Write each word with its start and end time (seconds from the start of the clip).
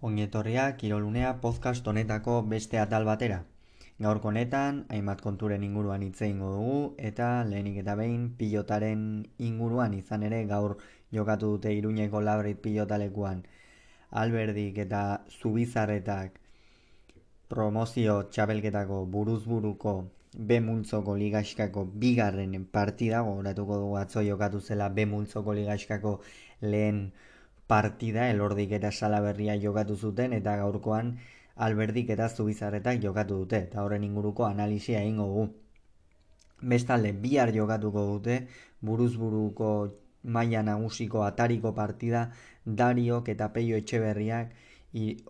Ongietorria 0.00 0.76
Kirolunea 0.76 1.40
podcast 1.40 1.88
honetako 1.90 2.34
beste 2.50 2.78
atal 2.78 3.04
batera. 3.06 3.38
Gaurko 4.04 4.28
honetan, 4.30 4.76
hainbat 4.94 5.24
konturen 5.24 5.64
inguruan 5.66 6.04
hitze 6.06 6.24
eingo 6.26 6.50
dugu 6.52 6.76
eta 7.08 7.30
lehenik 7.48 7.80
eta 7.82 7.96
behin 7.98 8.28
pilotaren 8.38 9.00
inguruan 9.48 9.96
izan 9.98 10.22
ere 10.28 10.44
gaur 10.52 10.76
jokatu 11.18 11.50
dute 11.56 11.72
Iruñeko 11.74 12.20
Labrit 12.22 12.60
pilotalekuan 12.66 13.42
Alberdik 14.22 14.78
eta 14.84 15.02
Zubizarretak 15.40 16.38
promozio 17.48 18.20
txapelketako 18.30 19.00
buruzburuko 19.16 19.96
B 20.38 20.60
multzoko 20.60 21.16
ligaskako 21.24 21.88
bigarren 22.04 22.54
partida 22.78 23.24
gogoratuko 23.26 23.80
dugu 23.82 23.98
atzo 24.04 24.22
jokatu 24.22 24.60
zela 24.60 24.88
B 24.90 25.10
multzoko 25.14 25.58
ligaskako 25.58 26.20
lehen 26.60 27.08
partida 27.68 28.30
elordik 28.32 28.72
eta 28.78 28.90
salaberria 28.90 29.54
jokatu 29.62 29.96
zuten 29.96 30.32
eta 30.32 30.56
gaurkoan 30.56 31.12
alberdik 31.66 32.10
eta 32.14 32.28
zubizarretak 32.28 33.02
jokatu 33.02 33.42
dute 33.42 33.58
eta 33.66 33.82
horren 33.84 34.04
inguruko 34.06 34.46
analisia 34.46 35.02
egingo 35.02 35.26
dugu. 35.32 35.48
Bestalde 36.72 37.12
bihar 37.24 37.52
jokatuko 37.54 38.04
dute 38.12 38.38
buruzburuko 38.80 39.72
maila 40.22 40.62
nagusiko 40.62 41.22
atariko 41.26 41.74
partida 41.74 42.30
Dariok 42.64 43.28
eta 43.34 43.52
Peio 43.52 43.76
Etxeberriak 43.76 44.56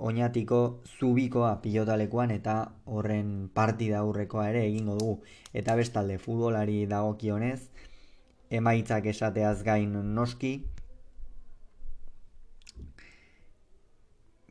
oinatiko 0.09 0.60
zubikoa 0.98 1.52
pilotalekuan 1.62 2.30
eta 2.30 2.57
horren 2.87 3.51
partida 3.55 3.98
aurrekoa 3.98 4.48
ere 4.51 4.65
egingo 4.68 4.96
dugu. 5.01 5.20
Eta 5.52 5.74
bestalde 5.77 6.18
futbolari 6.18 6.84
dagokionez 6.87 7.60
emaitzak 8.51 9.07
esateaz 9.07 9.62
gain 9.62 9.93
noski 10.15 10.52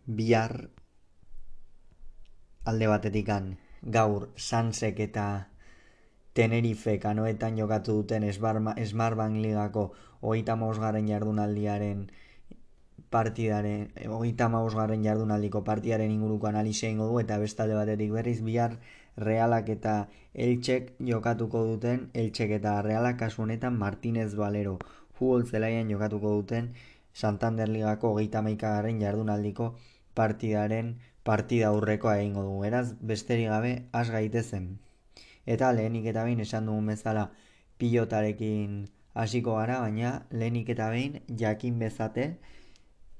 bihar 0.07 0.69
alde 2.63 2.87
batetikan 2.87 3.57
gaur 3.83 4.29
Sansek 4.35 4.99
eta 4.99 5.27
Tenerife 6.33 6.99
kanoetan 6.99 7.57
jokatu 7.57 8.01
duten 8.01 8.23
Smartbank 8.31 9.41
ligako 9.41 9.91
hogeita 10.21 10.55
mausgarren 10.55 11.07
jardunaldiaren 11.07 12.07
partidaren, 13.09 13.91
hogeita 14.07 14.49
mausgarren 14.49 15.03
jardunaldiko 15.03 15.63
partidaren 15.63 16.11
inguruko 16.11 16.47
analizia 16.47 16.89
ingo 16.89 17.07
du 17.07 17.19
eta 17.19 17.37
bestalde 17.39 17.75
batetik 17.75 18.11
berriz 18.11 18.41
bihar 18.43 18.77
realak 19.17 19.69
eta 19.69 19.95
eltsek 20.33 20.93
jokatuko 21.11 21.63
duten 21.71 22.09
eltsek 22.13 22.51
eta 22.59 22.81
realak 22.81 23.19
kasu 23.19 23.43
honetan 23.43 23.77
Martinez 23.77 24.35
Valero 24.35 24.77
futbol 25.17 25.45
zelaian 25.45 25.89
jokatuko 25.89 26.35
duten 26.41 26.73
Santander 27.13 27.69
ligako 27.69 28.13
hogeita 28.13 28.43
maikagarren 28.45 28.99
jardunaldiko 29.01 29.73
partidaren 30.19 30.91
partida 31.29 31.71
aurrekoa 31.71 32.17
egingo 32.19 32.43
dugu. 32.49 32.65
Eraz, 32.69 32.87
besterik 33.13 33.49
gabe 33.53 33.73
has 33.91 34.09
gaitezen. 34.13 34.67
Eta 35.55 35.71
lehenik 35.79 36.07
eta 36.11 36.27
behin 36.27 36.43
esan 36.45 36.69
dugun 36.69 36.93
bezala 36.93 37.29
pilotarekin 37.81 38.77
hasiko 39.23 39.57
gara, 39.59 39.81
baina 39.85 40.13
lehenik 40.31 40.69
eta 40.75 40.89
behin 40.93 41.19
jakin 41.43 41.79
bezate 41.83 42.27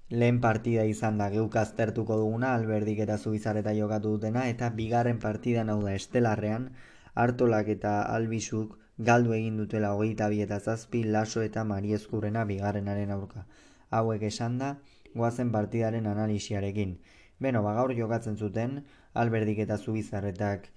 lehen 0.09 0.39
partida 0.41 0.83
izan 0.87 1.17
da 1.21 1.29
geuk 1.29 1.55
aztertuko 1.61 2.17
duguna, 2.21 2.53
alberdik 2.55 2.99
eta 3.05 3.17
zubizareta 3.17 3.73
jokatu 3.75 4.13
dutena, 4.15 4.47
eta 4.53 4.69
bigarren 4.81 5.19
partida 5.19 5.65
hau 5.73 5.81
da 5.83 5.95
estelarrean, 5.99 6.69
hartolak 7.13 7.67
eta 7.75 8.01
albizuk 8.17 8.77
galdu 9.09 9.33
egin 9.33 9.57
dutela 9.57 9.93
hogeita 9.95 10.29
bi 10.29 10.41
eta 10.45 10.59
zazpi, 10.59 11.03
laso 11.17 11.41
eta 11.41 11.63
mariezkurrena 11.63 12.45
bigarrenaren 12.45 13.11
aurka. 13.11 13.45
Hauek 13.89 14.23
esan 14.29 14.57
da, 14.61 14.77
goazen 15.17 15.51
partidaren 15.51 16.07
analisiarekin. 16.07 16.97
Beno, 17.39 17.61
ba, 17.63 17.73
gaur 17.77 17.93
jokatzen 17.97 18.37
zuten, 18.37 18.81
alberdik 19.13 19.59
eta 19.65 19.77
zubizarretak 19.77 20.69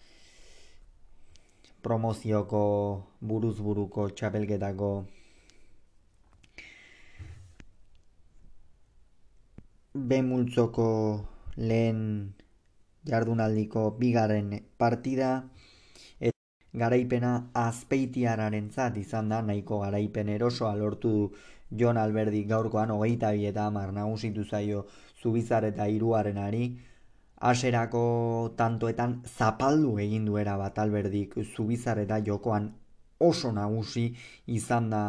promozioko 1.82 2.62
buruzburuko 3.20 4.10
txapelketako 4.16 4.90
Bemultzoko 10.10 10.88
lehen 11.56 12.02
jardunaldiko 13.10 13.88
bigarren 13.98 14.52
partida 14.78 15.30
et 16.20 16.36
garaipena 16.82 17.32
azpeitiararen 17.64 18.68
zat 18.70 19.00
izan 19.00 19.32
da, 19.32 19.40
nahiko 19.42 19.80
garaipen 19.80 20.28
erosoa 20.36 20.76
lortu 20.78 21.10
du 21.16 21.24
Jon 21.70 21.96
Alberdi 21.96 22.44
gaurkoan 22.44 22.90
hogeita 22.90 23.32
bi 23.32 23.46
eta 23.46 23.66
hamar 23.66 23.92
nagusitu 23.92 24.44
zaio 24.44 24.86
zubizar 25.22 25.64
eta 25.64 25.86
hiruarenari 25.86 26.64
aserako 27.40 28.52
tantoetan 28.56 29.22
zapaldu 29.26 29.98
egin 29.98 30.26
duera 30.28 30.56
bat 30.60 30.78
Alberdik 30.78 31.38
zubizar 31.56 31.98
eta 31.98 32.20
jokoan 32.26 32.72
oso 33.18 33.52
nagusi 33.52 34.14
izan 34.46 34.90
da 34.90 35.04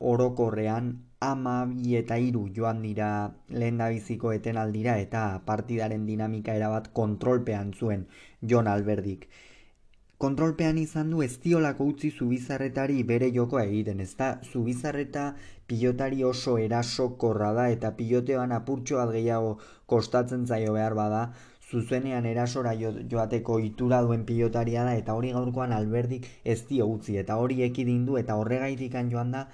orokorrean. 0.00 0.90
Ama 1.20 1.66
bi 1.68 1.96
eta 1.98 2.16
hiru 2.16 2.46
joan 2.56 2.78
dira 2.82 3.08
lehen 3.52 3.76
da 3.76 3.90
biziko 3.92 4.32
etenaldira 4.32 4.96
eta 4.98 5.24
partidaren 5.44 6.06
dinamika 6.08 6.54
erabat 6.56 6.88
kontrolpean 6.96 7.74
zuen 7.74 8.06
Jon 8.40 8.66
Alberdik. 8.66 9.26
Kontrolpean 10.20 10.78
izan 10.78 11.10
du 11.12 11.20
ez 11.24 11.34
diolako 11.42 11.84
utzi 11.92 12.10
zubizarretari 12.10 13.02
bere 13.10 13.30
jokoa 13.34 13.66
egiten, 13.68 14.00
ez 14.00 14.14
da 14.16 14.30
zubizarreta 14.52 15.34
pilotari 15.70 16.24
oso 16.32 16.56
erasokorra 16.58 17.52
da 17.58 17.68
eta 17.76 17.94
piloteoan 18.00 18.52
apurtxo 18.58 19.00
bat 19.00 19.14
gehiago 19.16 19.56
kostatzen 19.92 20.46
zaio 20.46 20.76
behar 20.78 20.96
bada, 20.98 21.22
zuzenean 21.70 22.26
erasora 22.26 22.72
joateko 23.14 23.58
itura 23.66 24.00
duen 24.06 24.24
pilotaria 24.30 24.84
da 24.86 24.94
eta 25.00 25.14
hori 25.18 25.30
gaurkoan 25.36 25.74
alberdik 25.76 26.26
ez 26.54 26.60
dio 26.70 26.88
utzi 26.94 27.18
eta 27.22 27.36
hori 27.42 27.62
ekidin 27.66 28.06
du 28.08 28.18
eta 28.22 28.38
horregaitikan 28.40 29.12
joan 29.12 29.30
da 29.36 29.44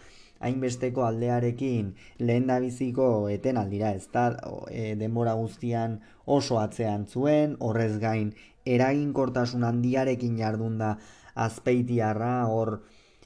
hainbesteko 0.47 1.05
aldearekin 1.05 1.93
lehen 2.31 2.49
da 2.49 2.59
biziko 2.61 3.07
eten 3.33 3.61
aldira, 3.61 3.93
ez 3.93 4.09
da? 4.13 4.27
E, 4.71 4.95
denbora 5.01 5.35
guztian 5.39 6.01
oso 6.39 6.59
atzean 6.61 7.07
zuen, 7.07 7.57
horrez 7.61 7.95
gain 8.03 8.33
eraginkortasun 8.77 9.65
handiarekin 9.65 10.37
jardun 10.41 10.79
da 10.83 10.97
azpeitiarra 11.47 12.35
hor 12.53 12.79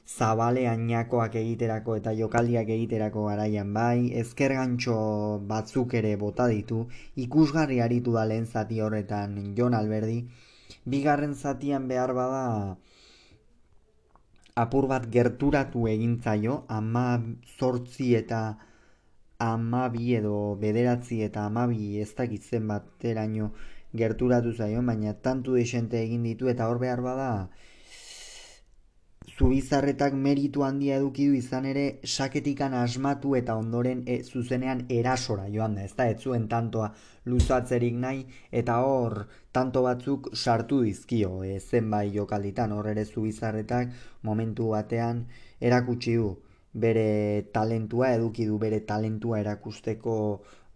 zabale 0.07 0.67
ainakoak 0.67 1.35
egiterako 1.35 1.95
eta 1.99 2.13
jokaldiak 2.19 2.69
egiterako 2.69 3.25
garaian 3.29 3.73
bai, 3.73 4.11
ezker 4.21 4.53
gantxo 4.57 4.95
batzuk 5.47 5.93
ere 5.93 6.15
bota 6.17 6.47
ditu, 6.47 6.87
ikusgarri 7.15 7.81
aritu 7.81 8.13
da 8.13 8.25
lehen 8.25 8.45
zati 8.45 8.81
horretan 8.81 9.53
Jon 9.57 9.73
Alberdi, 9.73 10.25
bigarren 10.85 11.35
zatian 11.35 11.87
behar 11.87 12.13
bada 12.13 12.77
apur 14.55 14.87
bat 14.87 15.07
gerturatu 15.09 15.87
egintzaio, 15.87 16.63
ama 16.67 17.05
zortzi 17.57 18.15
eta 18.15 18.41
ama 19.39 19.87
bi 19.89 20.15
edo 20.15 20.55
bederatzi 20.61 21.21
eta 21.27 21.45
ama 21.45 21.67
bi 21.67 21.99
ez 22.01 22.11
dakitzen 22.17 22.67
bateraino 22.67 23.51
gerturatu 23.93 24.53
zaio, 24.53 24.81
baina 24.81 25.13
tantu 25.13 25.55
desente 25.59 26.01
egin 26.03 26.23
ditu 26.23 26.49
eta 26.49 26.67
hor 26.69 26.79
behar 26.79 27.01
bada 27.01 27.31
zubizarretak 29.41 30.13
meritu 30.13 30.61
handia 30.61 30.97
eduki 30.99 31.23
du 31.27 31.33
izan 31.33 31.65
ere 31.65 31.83
saketikan 32.05 32.73
asmatu 32.77 33.31
eta 33.39 33.55
ondoren 33.57 34.03
e, 34.05 34.19
zuzenean 34.21 34.83
erasora 34.97 35.47
joan 35.53 35.77
da, 35.79 35.85
ez 35.87 35.95
da, 35.97 36.05
ez 36.13 36.19
zuen 36.21 36.45
tantoa 36.51 36.91
luzatzerik 37.31 37.97
nahi 38.03 38.21
eta 38.61 38.75
hor 38.85 39.15
tanto 39.57 39.81
batzuk 39.87 40.29
sartu 40.35 40.83
dizkio 40.85 41.31
e, 41.43 41.57
zenbai 41.59 42.11
jokalditan, 42.13 42.75
hor 42.77 42.91
ere 42.93 43.05
zubizarretak 43.05 43.97
momentu 44.29 44.69
batean 44.75 45.25
erakutsi 45.71 46.15
du 46.21 46.29
bere 46.85 47.49
talentua 47.57 48.13
eduki 48.19 48.45
du 48.45 48.61
bere 48.61 48.83
talentua 48.93 49.41
erakusteko 49.41 50.15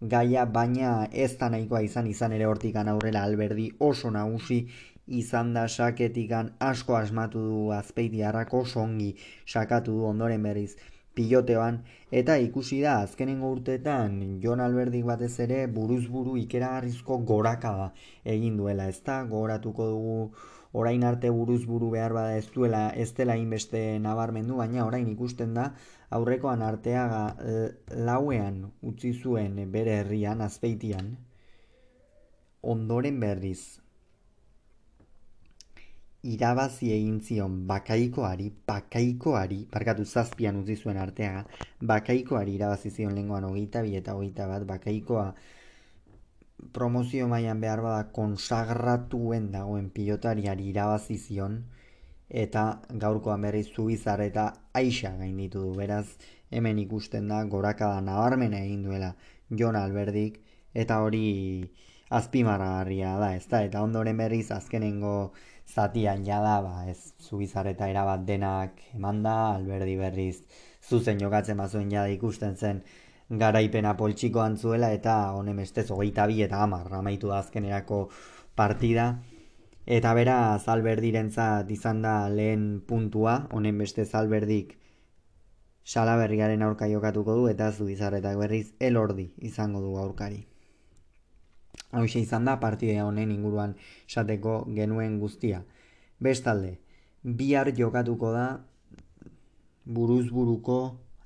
gaia 0.00 0.44
baina 0.58 1.06
ez 1.12 1.36
da 1.38 1.52
nahikoa 1.54 1.86
izan 1.86 2.10
izan 2.10 2.34
ere 2.40 2.50
hortikan 2.50 2.90
aurrera 2.92 3.22
alberdi 3.30 3.70
oso 3.78 4.10
nagusi 4.10 4.64
izan 5.06 5.54
da 5.54 5.68
saketikan 5.68 6.50
asko 6.58 6.96
asmatu 6.96 7.38
du 7.38 7.70
azpeiti 7.72 8.22
harrako 8.22 8.64
songi 8.64 9.14
sakatu 9.46 9.92
du 9.98 10.04
ondoren 10.04 10.42
berriz 10.42 10.76
piloteoan 11.14 11.78
eta 12.20 12.36
ikusi 12.36 12.80
da 12.82 12.98
azkenengo 13.02 13.50
urteetan 13.56 14.18
Jon 14.42 14.60
Alberdik 14.60 15.04
batez 15.04 15.38
ere 15.46 15.66
buruz 15.78 16.02
buru 16.16 16.36
ikeragarrizko 16.36 17.18
goraka 17.30 17.72
da 17.78 17.86
egin 18.34 18.56
duela 18.56 18.88
ez 18.88 19.00
da 19.06 19.22
gogoratuko 19.22 19.86
dugu 19.92 20.18
orain 20.72 21.04
arte 21.10 21.30
buruz 21.30 21.62
buru 21.70 21.90
behar 21.94 22.12
bada 22.12 22.36
ez 22.36 22.50
duela 22.54 22.82
ez 23.04 23.08
dela 23.14 23.36
inbeste 23.36 23.80
nabarmendu 24.08 24.58
baina 24.60 24.84
orain 24.86 25.08
ikusten 25.14 25.54
da 25.54 25.70
aurrekoan 26.18 26.62
arteaga 26.62 27.22
lauean 28.10 28.60
utzi 28.82 29.14
zuen 29.22 29.56
bere 29.78 29.98
herrian 30.02 30.44
azpeitian 30.50 31.16
ondoren 32.74 33.20
berriz 33.20 33.85
irabazi 36.34 36.90
egin 36.94 37.20
zion 37.20 37.58
bakaikoari, 37.68 38.48
bakaikoari, 38.68 39.60
parkatu 39.70 40.04
zazpian 40.04 40.56
utzi 40.62 40.76
zuen 40.76 40.98
arteaga, 41.02 41.44
bakaikoari 41.92 42.56
irabazi 42.58 42.90
zion 42.90 43.14
lenguan 43.14 43.44
hogeita 43.48 43.82
bi 43.86 43.94
eta 44.00 44.16
hogeita 44.18 44.48
bat, 44.50 44.66
bakaikoa 44.72 45.26
promozio 46.72 47.28
mailan 47.28 47.60
behar 47.60 47.82
bada 47.84 48.04
konsagratuen 48.18 49.50
dagoen 49.52 49.90
pilotariari 49.96 50.70
irabazi 50.72 51.16
zion 51.18 51.58
eta 52.42 52.62
gaurkoan 53.04 53.42
berri 53.46 53.62
zubizar 53.62 54.20
eta 54.20 54.46
aixa 54.74 55.12
gainditu 55.18 55.62
du. 55.66 55.74
Beraz 55.78 56.06
hemen 56.50 56.78
ikusten 56.78 57.28
da 57.28 57.42
gorakada 57.44 58.00
nabarmena 58.00 58.62
egin 58.64 58.82
duela 58.82 59.14
Jon 59.50 59.76
Alberdik 59.76 60.40
eta 60.74 61.00
hori 61.02 61.70
azpimarragarria 62.08 63.16
da 63.18 63.34
ez 63.34 63.46
da 63.50 63.62
eta 63.64 63.82
ondoren 63.82 64.16
berriz 64.16 64.50
azkenengo 64.52 65.32
zatian 65.66 66.24
jada 66.24 66.60
ba 66.62 66.86
ez 66.90 67.14
zubizar 67.20 67.66
eta 67.66 67.88
erabat 67.88 68.24
denak 68.26 68.82
emanda 68.94 69.54
Alberdi 69.54 69.96
berriz 69.96 70.36
zuzen 70.88 71.18
jokatzen 71.18 71.56
bazuen 71.56 71.90
jada 71.90 72.08
ikusten 72.08 72.56
zen 72.56 72.82
garaipena 73.30 73.96
poltsiko 73.96 74.40
antzuela 74.40 74.92
eta 74.92 75.14
honen 75.34 75.56
bestez 75.56 75.90
hogeita 75.90 76.26
bi 76.26 76.42
eta 76.42 76.62
hamar 76.62 76.92
amaitu 76.94 77.28
da 77.28 77.38
azkenerako 77.38 78.08
partida. 78.54 79.06
Eta 79.86 80.14
bera 80.14 80.58
zalberdirentzat 80.58 81.70
izan 81.70 82.02
da 82.02 82.28
lehen 82.28 82.80
puntua, 82.86 83.36
honen 83.52 83.78
beste 83.78 84.04
zalberdik 84.04 84.74
salaberriaren 85.84 86.62
aurka 86.62 86.88
jokatuko 86.90 87.36
du 87.38 87.46
eta 87.48 87.70
zu 87.72 87.88
izarretak 87.88 88.36
berriz 88.38 88.66
elordi 88.80 89.32
izango 89.38 89.80
du 89.80 89.96
aurkari. 90.02 90.46
Hau 91.92 92.04
izan 92.04 92.44
da 92.44 92.58
partidea 92.60 93.06
honen 93.06 93.30
inguruan 93.30 93.76
esateko 94.08 94.64
genuen 94.74 95.18
guztia. 95.20 95.62
Bestalde, 96.20 96.78
bihar 97.22 97.72
jokatuko 97.76 98.32
da 98.32 98.46
buruzburuko 99.84 100.78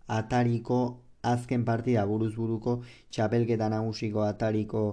atariko 0.09 0.81
azken 1.23 1.65
partida. 1.65 2.05
Buruz 2.07 2.35
buruko 2.37 2.81
txapelketa 3.11 3.69
nagusiko 3.73 4.25
atariko 4.27 4.85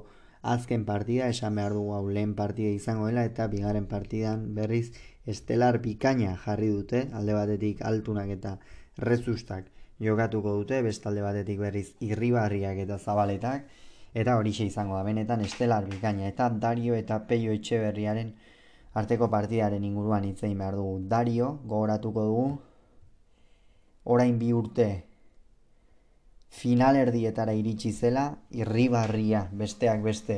azken 0.41 0.85
partida. 0.85 1.27
Esan 1.27 1.55
behar 1.55 1.73
dugu 1.73 1.93
hau 1.97 2.05
lehen 2.09 2.35
partida 2.35 2.69
izango 2.75 3.07
dela 3.07 3.25
eta 3.25 3.47
bigarren 3.47 3.87
partidan 3.87 4.53
berriz 4.55 4.91
estelar 5.25 5.81
bikaina 5.83 6.35
jarri 6.45 6.69
dute. 6.69 7.07
Alde 7.13 7.33
batetik 7.33 7.81
altunak 7.81 8.31
eta 8.37 8.57
rezustak 8.97 9.67
jokatuko 9.99 10.55
dute. 10.61 10.81
Bestalde 10.81 11.25
batetik 11.25 11.59
berriz 11.59 11.89
irribarriak 11.99 12.85
eta 12.85 12.99
zabaletak 12.99 13.67
eta 14.17 14.35
hori 14.37 14.51
izango 14.65 14.95
da 14.97 15.03
benetan 15.03 15.41
estelar 15.45 15.85
bikaina 15.85 16.27
eta 16.27 16.49
Dario 16.49 16.95
eta 16.95 17.19
Peio 17.27 17.51
Etxeberriaren 17.53 18.31
arteko 18.97 19.27
partidaren 19.29 19.83
inguruan 19.83 20.23
hitzein 20.25 20.57
behar 20.57 20.75
dugu. 20.75 20.99
Dario 21.09 21.59
gogoratuko 21.65 22.23
dugu. 22.29 22.47
Orain 24.05 24.39
bi 24.39 24.53
urte 24.53 24.87
finalerdietara 26.49 27.53
iritsi 27.53 27.91
zela, 27.91 28.37
irribarria 28.51 29.43
besteak 29.51 30.01
beste 30.01 30.37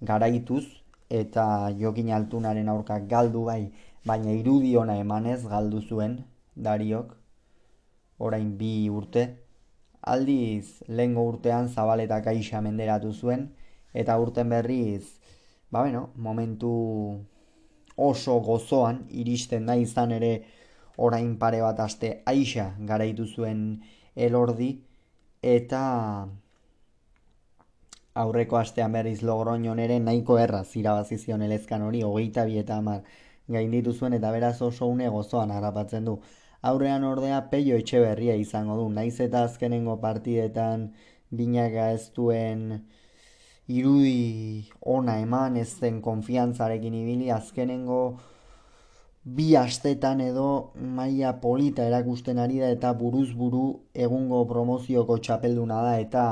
garaituz, 0.00 0.64
eta 1.10 1.68
jokin 1.80 2.12
altunaren 2.12 2.68
aurka 2.68 2.98
galdu 3.10 3.44
bai, 3.44 3.72
baina 4.06 4.32
irudi 4.32 4.76
ona 4.76 4.96
emanez 4.96 5.42
galdu 5.48 5.82
zuen 5.82 6.18
Dariok, 6.56 7.12
orain 8.18 8.56
bi 8.58 8.88
urte, 8.88 9.26
aldiz 10.02 10.82
lehengo 10.88 11.24
urtean 11.28 11.68
zabaletak 11.68 12.26
aixa 12.26 12.60
menderatu 12.60 13.12
zuen, 13.12 13.48
eta 13.94 14.18
urten 14.18 14.48
berriz, 14.48 15.18
ba 15.70 15.82
bueno, 15.82 16.10
momentu 16.16 16.72
oso 17.96 18.38
gozoan 18.40 19.04
iristen 19.10 19.66
da 19.66 19.76
izan 19.76 20.12
ere 20.12 20.32
orain 20.96 21.36
pare 21.38 21.60
bat 21.62 21.80
aste 21.80 22.22
aixa 22.26 22.74
garaitu 22.90 23.26
zuen 23.26 23.82
elordi, 24.14 24.70
eta 25.42 25.82
aurreko 28.14 28.58
astean 28.58 28.92
berriz 28.92 29.22
logroñon 29.22 29.78
ere 29.78 29.98
nahiko 30.00 30.38
erraz 30.38 30.68
irabazi 30.76 31.18
zion 31.18 31.42
elezkan 31.46 31.82
hori 31.88 32.02
hogeita 32.02 32.44
bi 32.48 32.58
eta 32.58 32.78
hamar 32.82 33.02
gainditu 33.56 33.92
zuen 33.92 34.16
eta 34.18 34.32
beraz 34.34 34.60
oso 34.62 34.86
une 34.86 35.08
gozoan 35.08 35.50
harrapatzen 35.50 36.04
du. 36.04 36.18
Aurrean 36.62 37.04
ordea 37.04 37.40
peio 37.50 37.76
etxe 37.78 38.00
berria 38.02 38.34
izango 38.34 38.76
du, 38.76 38.88
naiz 38.90 39.20
eta 39.20 39.44
azkenengo 39.46 39.96
partidetan 40.02 40.88
binaka 41.30 41.90
ez 41.94 42.10
duen 42.16 42.64
irudi 43.68 44.66
ona 44.80 45.18
eman 45.20 45.56
ez 45.56 45.70
den 45.80 46.00
konfiantzarekin 46.02 46.94
ibili 46.94 47.30
azkenengo 47.30 48.00
bi 49.36 49.54
astetan 49.60 50.20
edo 50.24 50.48
maila 50.98 51.34
polita 51.40 51.84
erakusten 51.84 52.38
ari 52.38 52.58
da 52.58 52.70
eta 52.74 52.92
buruz 53.02 53.28
buru 53.36 53.64
egungo 53.94 54.44
promozioko 54.52 55.18
txapelduna 55.18 55.82
da 55.82 55.98
eta 56.00 56.24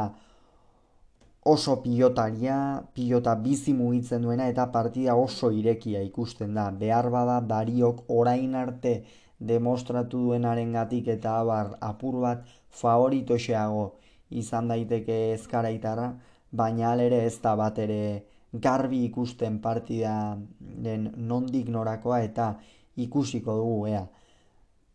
oso 1.47 1.77
pilotaria, 1.83 2.83
pilota 2.95 3.37
bizi 3.39 3.73
mugitzen 3.73 4.23
duena 4.23 4.49
eta 4.51 4.65
partida 4.73 5.15
oso 5.15 5.53
irekia 5.55 6.01
ikusten 6.03 6.57
da. 6.59 6.71
Behar 6.81 7.07
bada 7.15 7.37
dariok 7.53 8.03
orain 8.11 8.57
arte 8.59 8.97
demostratu 9.39 10.23
duenaren 10.27 10.73
gatik 10.73 11.09
eta 11.09 11.41
abar 11.41 11.77
apur 11.81 12.21
bat 12.21 12.45
favoritoxeago 12.71 13.85
izan 14.31 14.69
daiteke 14.69 15.19
ezkaraitarra, 15.35 16.09
baina 16.51 16.91
alere 16.93 17.25
ez 17.27 17.39
da 17.43 17.55
bat 17.57 17.79
ere 17.79 18.25
garbi 18.53 19.05
ikusten 19.05 19.59
partida 19.61 20.37
den 20.59 21.11
nondik 21.17 21.69
norakoa 21.69 22.23
eta 22.25 22.55
ikusiko 22.97 23.57
dugu, 23.61 23.87
ea. 23.89 24.07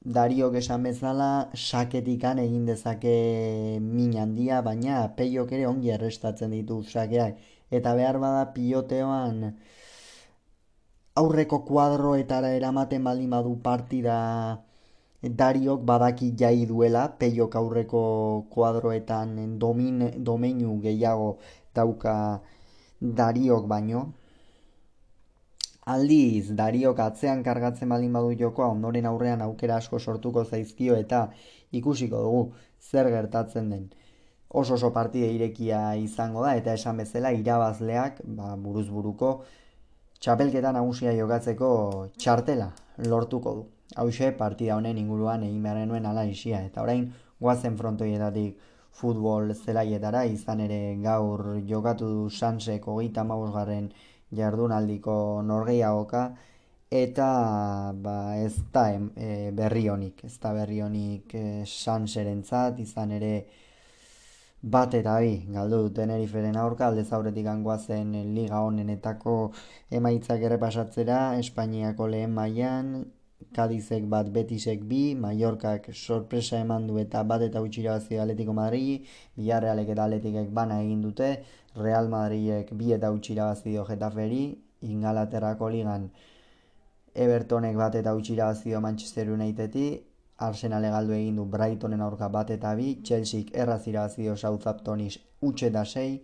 Dariok 0.02 0.56
esan 0.58 0.84
bezala, 0.84 1.50
saketikan 1.54 2.40
egin 2.42 2.66
dezake 2.66 3.78
min 3.80 4.16
handia, 4.18 4.62
baina 4.66 5.04
peiok 5.18 5.52
ere 5.58 5.68
ongi 5.68 5.92
errestatzen 5.94 6.56
ditu 6.56 6.82
sakeak. 6.84 7.38
Eta 7.70 7.94
behar 7.96 8.18
bada 8.20 8.48
piloteoan 8.56 9.54
aurreko 11.20 11.60
kuadroetara 11.68 12.54
eramaten 12.58 13.04
baldin 13.04 13.30
badu 13.30 13.56
partida 13.64 14.18
Dariok 15.22 15.84
badaki 15.86 16.32
jai 16.34 16.66
duela, 16.66 17.04
peiok 17.20 17.56
aurreko 17.56 18.00
kuadroetan 18.50 19.60
domin, 19.60 20.00
domeinu 20.18 20.80
gehiago 20.82 21.38
dauka 21.76 22.42
Dariok 23.02 23.68
baino, 23.68 24.02
Aldiz, 25.92 26.54
dariok 26.58 27.00
atzean 27.02 27.44
kargatzen 27.44 27.90
baldin 27.90 28.14
badu 28.14 28.34
jokoa 28.40 28.68
ondoren 28.74 29.06
aurrean 29.12 29.42
aukera 29.42 29.78
asko 29.82 30.00
sortuko 30.00 30.44
zaizkio 30.46 30.96
eta 30.96 31.22
ikusiko 31.72 32.22
dugu 32.26 32.42
zer 32.90 33.10
gertatzen 33.10 33.70
den. 33.70 33.90
Oso 34.50 34.76
oso 34.76 34.92
partide 34.94 35.32
irekia 35.34 35.96
izango 35.96 36.44
da 36.46 36.56
eta 36.56 36.74
esan 36.74 36.98
bezala 36.98 37.32
irabazleak 37.32 38.22
ba, 38.26 38.56
buruz 38.56 38.90
buruko 38.90 39.32
txapelketa 40.22 40.72
nagusia 40.76 41.12
jokatzeko 41.18 41.68
txartela 42.18 42.68
lortuko 43.10 43.54
du. 43.58 43.64
Hau 43.98 44.10
partida 44.38 44.76
honen 44.76 44.98
inguruan 44.98 45.44
egin 45.44 45.64
behar 45.64 45.88
nuen 45.88 46.06
ala 46.06 46.24
eta 46.26 46.82
orain 46.82 47.12
guazen 47.40 47.78
frontoietatik 47.78 48.58
futbol 48.92 49.54
zelaietara 49.54 50.24
izan 50.26 50.60
ere 50.60 50.96
gaur 51.04 51.60
jokatu 51.68 52.08
du 52.08 52.30
sanseko 52.30 53.00
gita 53.02 53.24
mausgarren 53.24 53.90
jardunaldiko 54.32 55.42
norgeiagoka 55.42 56.24
eta 56.92 57.94
ba, 57.96 58.38
ez 58.38 58.56
da 58.72 58.90
e, 58.92 59.52
berri 59.56 59.88
honik, 59.88 60.26
ez 60.26 60.38
da 60.44 60.54
berri 60.54 60.82
honik 60.82 61.34
e, 61.34 61.64
sanserentzat, 61.66 62.80
izan 62.80 63.12
ere 63.12 63.46
bat 64.62 64.94
eta 64.94 65.16
bi, 65.20 65.38
galdu 65.50 65.78
du 65.84 65.94
Teneriferen 65.94 66.58
aurka, 66.58 66.88
alde 66.88 67.04
zauretik 67.04 67.48
zen 67.80 68.12
liga 68.36 68.62
honenetako 68.62 69.52
emaitzak 69.90 70.42
errepasatzera, 70.42 71.38
Espainiako 71.40 72.08
lehen 72.08 72.34
mailan 72.34 73.06
Kadizek 73.54 74.06
bat 74.08 74.30
Betisek 74.32 74.84
bi, 74.84 75.16
Mallorcak 75.16 75.90
sorpresa 75.94 76.60
eman 76.60 76.86
du 76.88 77.00
eta 77.00 77.24
bat 77.24 77.42
eta 77.42 77.62
utxira 77.62 77.94
bazi 77.94 78.18
Atletico 78.18 78.54
Madrid, 78.54 79.06
Villarrealek 79.36 79.90
eta 79.90 80.04
Atletikek 80.06 80.54
bana 80.54 80.82
egin 80.82 81.02
dute, 81.02 81.44
Real 81.76 82.08
Madridek 82.08 82.72
bi 82.74 82.94
eta 82.94 83.12
utxira 83.12 83.46
bazi 83.46 83.72
dio 83.72 83.86
Getaferi, 83.86 84.44
Ingalaterrako 84.82 85.70
ligan 85.70 86.12
Evertonek 87.16 87.76
bat 87.76 87.96
eta 87.96 88.14
utxira 88.16 88.46
bazi 88.54 88.78
Manchester 88.80 89.32
Unitedi, 89.32 90.11
Arsenal 90.42 90.86
galdu 90.94 91.14
egin 91.14 91.36
du 91.38 91.46
Brightonen 91.56 92.02
aurka 92.02 92.28
bat 92.36 92.50
eta 92.56 92.74
bi, 92.80 92.96
Chelseak 93.08 93.52
erraz 93.64 93.82
irabazi 93.88 94.24
dio 94.24 94.36
Southamptonis 94.36 95.20
utxe 95.50 95.70
da 95.76 95.84
sei, 95.86 96.22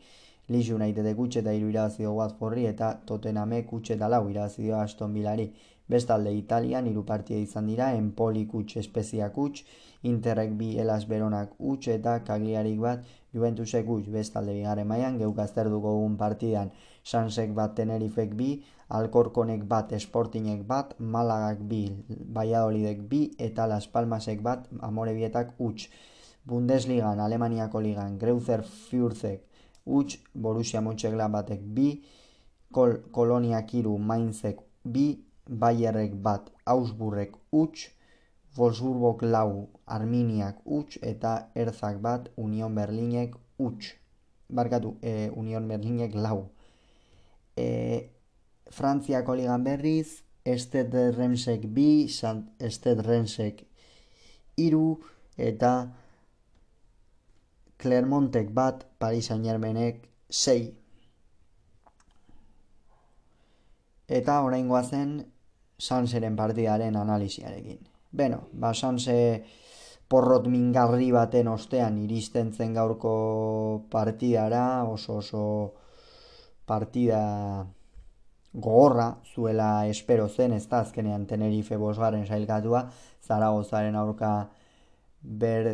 Leeds 0.50 0.70
Unitedek 0.74 1.20
utxe 1.20 1.44
eta 1.44 1.54
iru 1.54 1.70
irabazi 1.70 2.02
dio 2.02 2.14
Watfordi 2.18 2.66
eta 2.70 2.94
Tottenhamek 3.06 3.74
utxe 3.78 3.94
eta 3.98 4.10
lau 4.14 4.24
irabazi 4.32 4.64
dio 4.64 4.78
Aston 4.80 5.14
Villari. 5.14 5.52
Bestalde 5.88 6.34
Italian 6.36 6.88
hiru 6.88 7.04
partia 7.08 7.38
izan 7.40 7.68
dira, 7.72 7.92
Empoli 7.96 8.46
kuts 8.54 8.76
espeziak 8.82 9.32
kuts, 9.36 9.62
Interrek 10.04 10.52
bi 10.60 10.74
Elas 10.82 11.06
Beronak 11.08 11.54
utx 11.60 11.94
eta 11.94 12.18
Kagliarik 12.28 12.82
bat 12.82 13.06
Juventusek 13.34 13.88
utx 13.96 14.12
bestalde 14.14 14.56
bigarren 14.58 14.88
mailan 14.88 15.22
geuk 15.22 15.40
azterduko 15.46 15.94
dugun 15.96 16.18
partidan 16.18 16.74
Sansek 17.04 17.54
bat 17.56 17.76
Tenerifek 17.76 18.36
bi, 18.36 18.50
Alkorkonek 18.90 19.66
bat 19.68 19.92
Sportingek 20.00 20.64
bat, 20.68 20.94
Malagak 21.00 21.60
bi, 21.68 21.90
Valladolidek 22.08 23.02
bi 23.10 23.32
eta 23.38 23.68
Las 23.68 23.88
Palmasek 23.88 24.42
bat 24.42 24.68
Amorebietak 24.80 25.56
utx. 25.60 25.90
Bundesligan, 26.48 27.20
Alemaniako 27.20 27.82
ligan, 27.84 28.18
Greuzer 28.18 28.64
Fürzek 28.64 29.44
huts, 29.88 30.20
Borussia 30.34 30.82
Mönchengladbachek 30.82 31.62
bi, 31.76 32.04
Kol 32.72 32.98
Koloniak 33.12 33.74
iru 33.74 33.98
Mainzek 33.98 34.60
bi, 34.84 35.24
Bayerrek 35.48 36.16
bat 36.24 36.52
Augsburgek 36.66 37.36
huts, 37.52 37.88
Wolfsburgok 38.58 39.22
lau 39.22 39.70
Arminiak 39.86 40.60
huts 40.66 41.00
eta 41.02 41.50
Erzak 41.56 42.02
bat 42.02 42.28
Union 42.36 42.76
Berlinek 42.76 43.36
huts. 43.60 43.94
Barkatu, 44.50 44.96
e, 45.02 45.30
Union 45.36 45.68
Berlinek 45.68 46.16
lau. 46.16 46.50
E, 47.56 48.10
Frantziako 48.72 49.36
ligan 49.36 49.64
berriz, 49.64 50.24
Estet 50.46 50.94
Rensek 50.94 51.66
bi, 51.76 52.08
Estet 52.60 53.00
Rensek 53.06 53.64
iru, 54.58 54.98
eta 55.38 55.72
Clermontek 57.78 58.52
bat, 58.54 58.86
Paris 58.98 59.28
Saint 59.30 59.46
Germainek 59.46 60.08
sei. 60.30 60.74
Eta 64.08 64.42
orain 64.42 64.70
zen 64.84 65.26
Sanseren 65.78 66.36
partidaren 66.36 66.96
analiziarekin. 66.96 67.88
Beno, 68.12 68.48
ba 68.54 68.74
Sanse 68.74 69.44
porrot 70.10 70.48
mingarri 70.48 71.12
baten 71.12 71.48
ostean 71.48 71.98
iristen 72.00 72.54
zen 72.54 72.74
gaurko 72.74 73.84
partidara, 73.92 74.84
oso 74.86 75.18
oso 75.18 75.74
partida 76.66 77.68
gogorra 78.58 79.18
zuela 79.34 79.88
espero 79.88 80.28
zen, 80.28 80.54
ez 80.54 80.66
da 80.70 80.82
azkenean 80.82 81.28
Tenerife 81.30 81.78
bosgaren 81.78 82.26
sailkatua, 82.26 82.88
Zaragozaren 83.28 83.96
aurka 83.96 84.32
ber... 85.22 85.70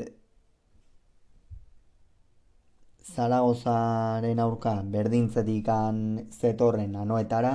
Zaragozaren 3.14 4.40
aurka 4.40 4.74
berdintzetik 4.96 5.70
zetorren 6.32 6.96
anoetara, 6.96 7.54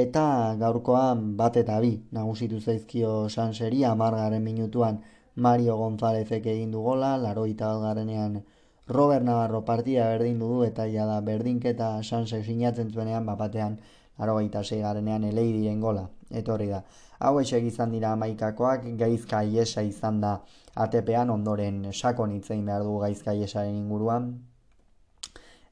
eta 0.00 0.24
gaurkoan 0.58 1.24
bat 1.36 1.56
eta 1.62 1.78
bi 1.82 1.96
nagusitu 2.18 2.60
zaizkio 2.60 3.28
sanseri, 3.28 3.84
amargaren 3.84 4.42
minutuan 4.42 5.02
Mario 5.34 5.76
Gonzálezek 5.76 6.46
egin 6.46 6.70
du 6.70 6.82
gola, 6.82 7.16
laro 7.16 7.46
garenean 7.46 8.42
Robert 8.88 9.24
Navarro 9.24 9.64
partida 9.64 10.06
berdin 10.08 10.38
du 10.38 10.62
eta 10.64 10.86
ja 10.86 11.20
berdinketa 11.20 12.02
sanse 12.02 12.42
sinatzen 12.42 12.92
zuenean, 12.92 13.26
bapatean 13.26 13.78
laro 14.18 14.34
gaita 14.36 14.62
garenean 14.62 15.24
elei 15.24 15.52
diren 15.52 15.80
gola, 15.80 16.08
etorri 16.30 16.68
da. 16.68 16.82
Hau 17.18 17.38
esek 17.40 17.64
izan 17.64 17.90
dira 17.92 18.12
amaikakoak, 18.12 18.84
gaizka 18.98 19.42
iesa 19.42 19.82
izan 19.82 20.20
da 20.20 20.40
ATP-an, 20.74 21.30
ondoren 21.30 21.92
sakon 21.92 22.32
itzein 22.32 22.66
behar 22.66 22.82
du 22.82 22.98
gaizka 22.98 23.32
iesaren 23.32 23.74
inguruan. 23.74 24.32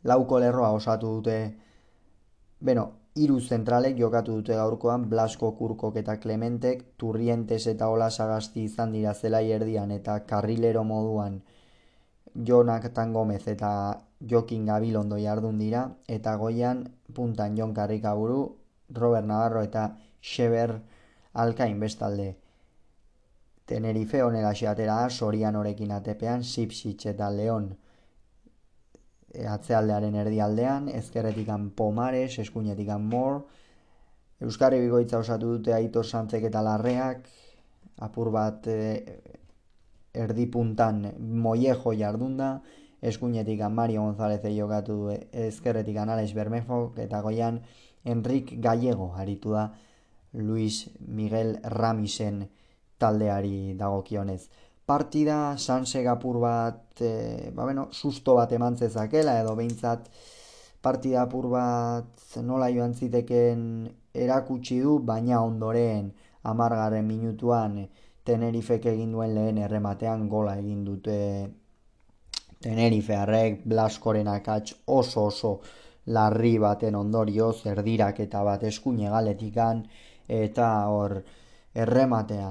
Lauko 0.04 0.38
lerroa 0.38 0.70
osatu 0.70 1.16
dute, 1.16 1.54
beno, 2.61 2.90
hiru 3.14 3.40
zentralek 3.40 3.97
jokatu 3.99 4.37
dute 4.38 4.54
gaurkoan 4.54 5.09
Blasko 5.11 5.52
Kurkok 5.59 5.97
eta 5.97 6.16
Clementek, 6.23 6.85
Turrientes 6.97 7.66
eta 7.66 7.88
Ola 7.88 8.11
Sagasti 8.11 8.64
izan 8.64 8.92
dira 8.92 9.14
zelai 9.14 9.50
erdian 9.52 9.90
eta 9.90 10.20
karrilero 10.26 10.85
moduan 10.85 11.40
Jonak 12.35 12.92
Tangomez 12.94 13.42
eta 13.49 13.73
Jokin 14.21 14.67
Gabilondo 14.67 15.17
jardun 15.17 15.59
dira 15.59 15.87
eta 16.09 16.37
goian 16.37 16.85
puntan 17.15 17.57
Jon 17.57 17.75
Karrikaburu, 17.75 18.41
Robert 18.95 19.27
Navarro 19.27 19.62
eta 19.62 19.97
Xeber 20.21 20.81
Alkain 21.33 21.81
bestalde. 21.81 22.37
Tenerife 23.67 24.23
honela 24.23 24.53
xeatera 24.53 25.09
Sorian 25.11 25.57
orekin 25.57 25.93
atepean, 25.93 26.43
Sipsitz 26.45 27.07
eta 27.07 27.31
Leon 27.31 27.71
atzealdearen 29.31 30.15
erdialdean, 30.15 30.89
ezkerretikan 30.89 31.71
Pomares, 31.77 32.39
eskuinetikan 32.43 33.03
Mor, 33.03 33.45
Euskarri 34.41 34.81
bigoitza 34.81 35.21
osatu 35.21 35.57
dute 35.57 35.75
Aitor 35.77 36.07
Santzek 36.07 36.47
eta 36.49 36.62
Larreak, 36.65 37.27
apur 38.00 38.31
bat 38.33 38.67
e, 38.73 38.79
erdi 40.17 40.47
puntan 40.50 41.03
Moiejo 41.21 41.93
jardunda, 41.93 42.55
eskuinetikan 43.02 43.75
Mario 43.75 44.02
González 44.02 44.42
jokatu 44.57 44.92
du 44.92 45.16
ezkerretikan 45.33 46.09
Alex 46.09 46.35
Bermejo, 46.35 46.92
eta 46.97 47.21
goian 47.23 47.62
Enrik 48.04 48.61
Gallego 48.61 49.14
aritu 49.16 49.52
da 49.52 49.71
Luis 50.33 50.90
Miguel 51.00 51.59
Ramisen 51.64 52.49
taldeari 52.99 53.75
dagokionez. 53.75 54.49
Partida, 54.87 55.57
sanse 55.59 56.02
gapur 56.02 56.40
bat, 56.40 57.00
e, 57.00 57.50
ba 57.54 57.64
beno, 57.64 57.88
susto 57.92 58.35
bat 58.35 58.52
eman 58.52 58.76
zezakela, 58.76 59.38
edo 59.40 59.54
behintzat 59.57 60.11
partida 60.83 61.23
apur 61.23 61.49
bat 61.52 62.37
nola 62.42 62.71
joan 62.73 62.95
ziteken 62.95 63.62
erakutsi 64.14 64.80
du, 64.80 64.99
baina 64.99 65.42
ondoren 65.45 66.12
amargarren 66.42 67.07
minutuan 67.07 67.85
Tenerifek 68.25 68.85
egin 68.87 69.12
duen 69.14 69.33
lehen 69.35 69.59
errematean 69.59 70.28
gola 70.28 70.59
egin 70.61 70.85
dute 70.85 71.16
Tenerife 72.64 73.14
harrek 73.17 73.62
Blaskoren 73.73 74.29
akats 74.29 74.75
oso 74.87 75.26
oso 75.29 75.52
larri 76.17 76.57
baten 76.64 76.97
ondorioz 76.99 77.55
erdirak 77.73 78.21
eta 78.26 78.43
bat 78.49 78.67
eskuine 78.71 79.12
galetikan 79.12 79.85
eta 80.40 80.67
hor 80.95 81.14
errematea 81.85 82.50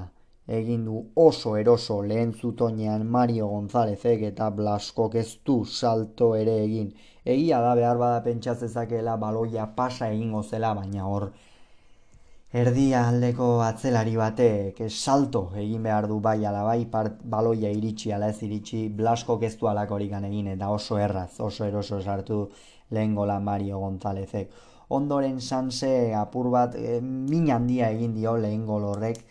egin 0.58 0.84
du 0.88 1.00
oso 1.24 1.54
eroso 1.60 2.00
lehen 2.02 2.32
zutonean 2.32 3.06
Mario 3.16 3.46
Gonzálezek 3.52 4.22
eta 4.30 4.50
Blaskok 4.50 5.14
ez 5.22 5.28
du 5.46 5.64
salto 5.64 6.34
ere 6.34 6.56
egin. 6.64 6.90
Egia 7.24 7.60
da 7.62 7.74
behar 7.78 7.98
bada 8.02 8.24
pentsatzezakela 8.24 9.16
baloia 9.16 9.68
pasa 9.76 10.08
egingo 10.10 10.42
zela, 10.42 10.74
baina 10.74 11.06
hor 11.06 11.30
erdia 12.52 13.04
aldeko 13.06 13.60
atzelari 13.62 14.16
batek 14.18 14.80
salto 14.90 15.52
egin 15.54 15.84
behar 15.86 16.08
du 16.10 16.18
bai 16.18 16.44
ala 16.44 16.64
bai 16.66 16.84
part, 16.90 17.20
baloia 17.22 17.70
iritsi 17.70 18.10
ala 18.12 18.28
ez 18.28 18.42
iritsi 18.42 18.88
Blaskok 18.88 19.44
ez 19.44 19.54
du 19.56 19.68
alakorikan 19.68 20.24
egin 20.24 20.48
eta 20.56 20.70
oso 20.74 20.98
erraz, 20.98 21.38
oso 21.38 21.64
eroso 21.64 22.00
sartu 22.00 22.48
lehen 22.90 23.14
gola 23.14 23.38
Mario 23.38 23.78
Gonzálezek. 23.78 24.50
Ondoren 24.88 25.38
sanse 25.40 26.12
apur 26.12 26.50
bat 26.50 26.74
e, 26.74 26.98
min 27.00 27.52
handia 27.52 27.90
egin 27.90 28.14
dio 28.14 28.34
lehen 28.36 28.66
gol 28.66 28.82
horrek 28.82 29.22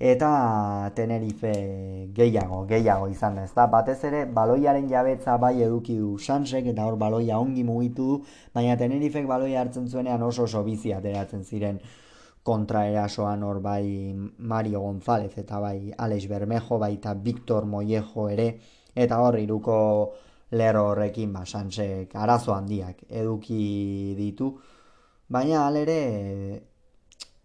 eta 0.00 0.90
Tenerife 0.96 1.52
gehiago, 2.14 2.64
gehiago 2.66 3.06
izan 3.08 3.36
da, 3.36 3.44
ezta? 3.44 3.68
Batez 3.70 4.02
ere, 4.10 4.24
baloiaren 4.26 4.90
jabetza 4.90 5.36
bai 5.36 5.62
eduki 5.62 5.94
du 5.98 6.18
Sansek 6.18 6.66
eta 6.74 6.90
hor 6.90 6.98
baloia 6.98 7.38
ongi 7.38 7.62
mugitu 7.62 8.10
du, 8.10 8.18
baina 8.52 8.76
Tenerifek 8.76 9.30
baloia 9.30 9.60
hartzen 9.62 9.86
zuenean 9.86 10.22
oso 10.22 10.50
oso 10.50 10.66
bizi 10.66 10.92
ateratzen 10.92 11.44
ziren 11.44 11.78
kontraerasoan 12.48 13.44
hor 13.44 13.60
bai 13.64 14.14
Mario 14.52 14.80
González 14.80 15.34
eta 15.36 15.60
bai 15.60 15.92
Alex 16.06 16.28
Bermejo, 16.28 16.78
bai 16.78 16.94
eta 16.96 17.14
Victor 17.14 17.66
Mollejo 17.66 18.28
ere, 18.32 18.48
eta 18.94 19.20
hor 19.20 19.38
iruko 19.38 19.76
lerro 20.56 20.88
horrekin 20.92 21.32
ba, 21.32 21.44
Sansek 21.44 22.16
arazo 22.16 22.54
handiak 22.54 23.04
eduki 23.10 24.14
ditu, 24.16 24.52
baina 25.28 25.66
alere 25.66 26.00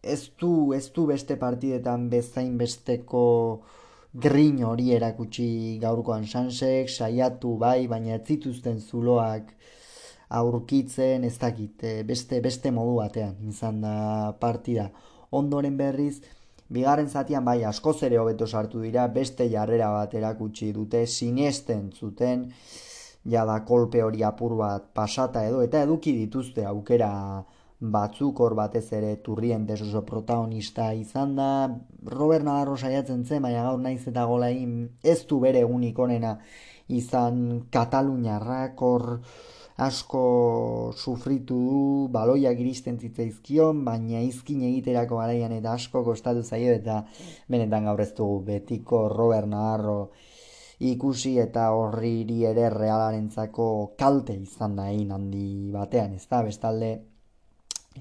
ez 0.03 0.21
du, 0.39 0.73
ez 0.75 0.89
du 0.95 1.05
beste 1.07 1.37
partidetan 1.39 2.09
bezain 2.11 2.57
besteko 2.59 3.23
grin 4.13 4.59
hori 4.63 4.91
erakutsi 4.93 5.79
gaurkoan 5.81 6.27
sansek, 6.27 6.89
saiatu 6.89 7.55
bai, 7.57 7.87
baina 7.87 8.15
ez 8.19 8.25
zituzten 8.27 8.79
zuloak 8.79 9.53
aurkitzen, 10.39 11.23
ez 11.23 11.37
dakit, 11.39 11.83
eh, 11.83 12.03
beste, 12.03 12.39
beste 12.41 12.71
modu 12.71 12.95
batean, 13.01 13.35
izan 13.49 13.81
da 13.81 13.95
partida. 14.39 14.89
Ondoren 15.31 15.77
berriz, 15.77 16.21
bigarren 16.69 17.09
zatian 17.09 17.45
bai 17.45 17.63
askoz 17.63 18.01
ere 18.03 18.17
hobeto 18.17 18.47
sartu 18.47 18.81
dira, 18.81 19.07
beste 19.07 19.49
jarrera 19.49 19.91
bat 19.91 20.13
erakutsi 20.13 20.71
dute, 20.73 21.05
sinesten 21.07 21.91
zuten, 21.91 22.47
jada 23.25 23.59
kolpe 23.65 24.03
hori 24.03 24.23
apur 24.23 24.55
bat 24.59 24.89
pasata 24.93 25.45
edo, 25.47 25.61
eta 25.61 25.83
eduki 25.87 26.15
dituzte 26.17 26.65
aukera 26.65 27.11
batzuk 27.83 28.39
hor 28.39 28.53
batez 28.55 28.85
ere 28.95 29.15
turrien 29.23 29.67
oso 29.69 30.01
protagonista 30.05 30.93
izan 30.93 31.35
da. 31.35 31.69
Robert 32.05 32.45
Navarro 32.45 32.77
saiatzen 32.77 33.25
zen, 33.25 33.41
baina 33.41 33.63
gaur 33.63 33.79
naiz 33.79 34.07
eta 34.07 34.25
gola 34.25 34.49
ez 34.49 35.25
du 35.27 35.39
bere 35.39 35.59
egunik 35.59 35.99
onena 35.99 36.37
izan 36.87 37.67
Kataluniarrak 37.71 38.81
hor 38.81 39.19
asko 39.77 40.93
sufritu 40.95 41.55
du, 41.55 42.07
baloiak 42.13 42.59
iristen 42.59 42.99
zitzaizkion, 42.99 43.83
baina 43.85 44.21
izkin 44.21 44.61
egiterako 44.69 45.17
garaian 45.17 45.51
eta 45.51 45.73
asko 45.73 46.03
kostatu 46.03 46.43
zaio 46.43 46.73
eta 46.73 47.03
benetan 47.49 47.89
gaur 47.89 48.01
ez 48.01 48.13
dugu 48.13 48.39
betiko 48.45 49.07
Robert 49.09 49.47
Navarro 49.47 50.11
ikusi 50.79 51.37
eta 51.39 51.71
horri 51.71 52.43
ere 52.45 52.69
realarentzako 52.69 53.95
kalte 53.97 54.35
izan 54.35 54.75
da 54.75 54.89
egin 54.91 55.11
handi 55.11 55.71
batean, 55.71 56.13
ez 56.13 56.27
da, 56.29 56.43
bestalde 56.43 56.93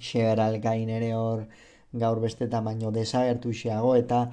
Xeber 0.01 0.41
alkain 0.41 0.89
ere 0.89 1.13
hor 1.15 1.47
gaur 1.93 2.21
beste 2.21 2.49
tamaino 2.49 2.91
desagertu 2.91 3.53
xeago 3.53 3.95
eta 3.97 4.27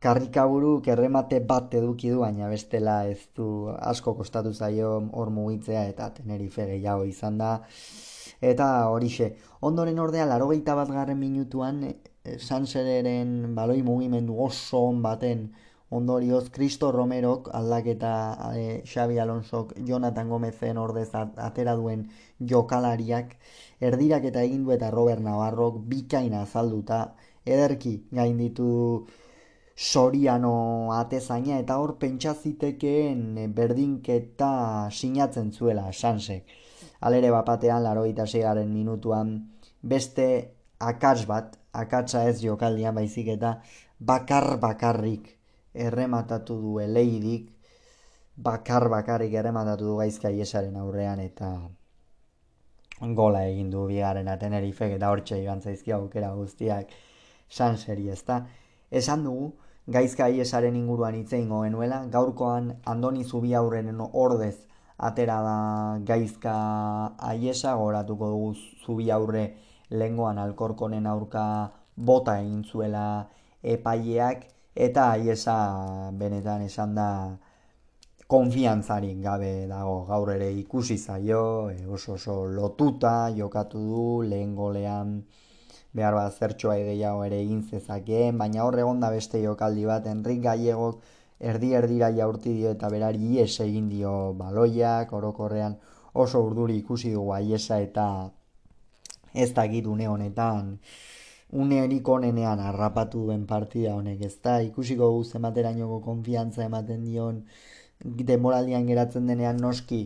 karrikaburu 0.00 0.80
kerremate 0.82 1.40
bat 1.40 1.74
eduki 1.74 2.10
du, 2.10 2.20
baina 2.24 2.48
bestela 2.48 3.06
ez 3.06 3.28
du 3.36 3.68
asko 3.92 4.14
kostatu 4.16 4.52
zaio 4.52 4.92
hor 5.12 5.30
mugitzea 5.30 5.86
eta 5.92 6.10
tenerife 6.16 6.66
gehiago 6.66 7.04
izan 7.04 7.38
da. 7.38 7.50
Eta 8.40 8.66
horixe, 8.88 9.34
ondoren 9.60 9.98
ordea, 9.98 10.24
laro 10.26 10.48
bat 10.48 10.88
garren 10.88 11.18
minutuan, 11.18 11.84
eh, 11.84 12.38
Sansereren 12.38 13.54
baloi 13.54 13.82
mugimendu 13.82 14.38
oso 14.40 14.78
on 14.88 15.02
baten 15.02 15.50
ondorioz 15.90 16.50
Cristo 16.50 16.92
Romerok 16.92 17.50
aldaketa 17.52 18.12
e, 18.54 18.82
Xabi 18.84 19.18
Alonsok 19.18 19.74
Jonathan 19.84 20.28
Gomezen 20.28 20.78
ordez 20.78 21.08
atera 21.14 21.74
duen 21.74 22.08
jokalariak 22.52 23.34
erdirak 23.80 24.24
eta 24.30 24.42
egin 24.42 24.64
du 24.64 24.72
eta 24.76 24.90
Robert 24.90 25.20
Navarrok 25.20 25.80
bikaina 25.90 26.42
azalduta 26.42 27.00
ederki 27.44 27.96
gain 28.12 28.38
ditu 28.38 28.68
Soriano 29.80 30.92
atezaina 30.92 31.56
eta 31.62 31.78
hor 31.80 31.94
pentsaziteken 32.02 33.20
berdinketa 33.56 34.50
sinatzen 34.92 35.52
zuela 35.52 35.86
Sansek. 35.90 36.44
Alere 37.00 37.30
bapatean, 37.32 37.82
laro 37.82 38.04
eta 38.04 38.26
minutuan, 38.66 39.30
beste 39.80 40.26
akats 40.78 41.24
bat, 41.26 41.56
akatsa 41.72 42.28
ez 42.28 42.42
jokaldian 42.42 42.94
baizik 42.94 43.28
eta 43.28 43.62
bakar 43.98 44.58
bakarrik 44.60 45.38
errematatu 45.72 46.60
du 46.60 46.78
eleidik, 46.80 47.48
bakar 48.36 48.90
bakarrik 48.90 49.32
errematatu 49.32 49.84
du 49.84 49.96
gaizka 49.96 50.28
iesaren 50.28 50.76
aurrean 50.76 51.20
eta 51.20 51.70
gola 53.00 53.46
egin 53.46 53.70
du 53.70 53.86
bigarren 53.86 54.28
atenerifek 54.28 54.92
eta 54.98 55.08
hortxe 55.08 55.40
iban 55.42 55.62
zaizkia 55.62 55.96
aukera 55.96 56.34
guztiak 56.34 56.92
san 57.48 57.78
seri 57.78 58.10
ez 58.10 58.22
da. 58.26 58.44
Esan 58.90 59.24
dugu, 59.24 59.54
gaizka 59.86 60.28
iesaren 60.28 60.76
inguruan 60.76 61.14
itzein 61.14 61.48
genuela, 61.48 62.04
gaurkoan 62.06 62.76
andoni 62.84 63.24
zubi 63.24 63.54
aurren 63.54 64.00
ordez 64.12 64.56
atera 64.98 65.40
da 65.42 65.98
gaizka 66.04 66.54
aiesa, 67.18 67.74
goratuko 67.74 68.28
dugu 68.30 68.54
zubi 68.84 69.10
aurre 69.10 69.44
lengoan 69.90 70.38
alkorkonen 70.38 71.06
aurka 71.06 71.44
bota 71.96 72.38
egin 72.40 72.64
zuela 72.64 73.26
epaileak, 73.62 74.44
eta 74.74 75.10
aiesa 75.12 75.56
benetan 76.12 76.62
esan 76.62 76.94
da 76.94 77.08
konfiantzarik 78.30 79.18
gabe 79.22 79.66
dago. 79.66 80.04
Gaur 80.06 80.30
ere 80.36 80.52
ikusi 80.54 80.96
zaio 80.98 81.70
e, 81.70 81.86
oso 81.86 82.14
oso 82.14 82.44
lotuta 82.46 83.30
jokatu 83.36 83.78
du 83.78 84.04
lehen 84.22 84.54
golean 84.54 85.16
behar 85.92 86.14
bat 86.14 86.36
zertxoa 86.38 86.76
gehiago 86.88 87.24
ere 87.26 87.40
egin 87.44 87.62
zezakeen 87.62 88.38
baina 88.38 88.64
hor 88.64 88.78
egon 88.78 89.00
da 89.00 89.10
beste 89.10 89.42
jokaldi 89.42 89.86
bat 89.92 90.06
Enrik 90.06 90.42
Gallegok 90.46 91.00
erdi 91.52 91.72
erdira 91.74 92.10
jaurti 92.16 92.52
dio 92.58 92.74
eta 92.76 92.90
berari 92.92 93.32
ies 93.36 93.60
egin 93.66 93.88
dio 93.88 94.32
baloiak 94.42 95.12
orokorrean 95.20 95.78
oso 96.24 96.42
urduri 96.46 96.76
ikusi 96.82 97.14
dugu 97.14 97.32
aiesa 97.38 97.80
eta 97.80 98.06
ez 99.34 99.52
dakit 99.54 99.86
une 99.86 100.08
honetan 100.08 100.78
une 101.52 101.78
erik 101.84 102.08
onenean 102.08 102.60
harrapatu 102.60 103.24
duen 103.26 103.46
partida 103.46 103.94
honek, 103.96 104.20
ez 104.22 104.36
da, 104.42 104.60
ikusiko 104.62 105.10
gu 105.16 105.24
zenbaterainoko 105.24 105.98
konfiantza 106.04 106.62
ematen 106.64 107.04
dion 107.04 107.40
demoraldian 108.00 108.86
geratzen 108.86 109.26
denean 109.26 109.58
noski 109.60 110.04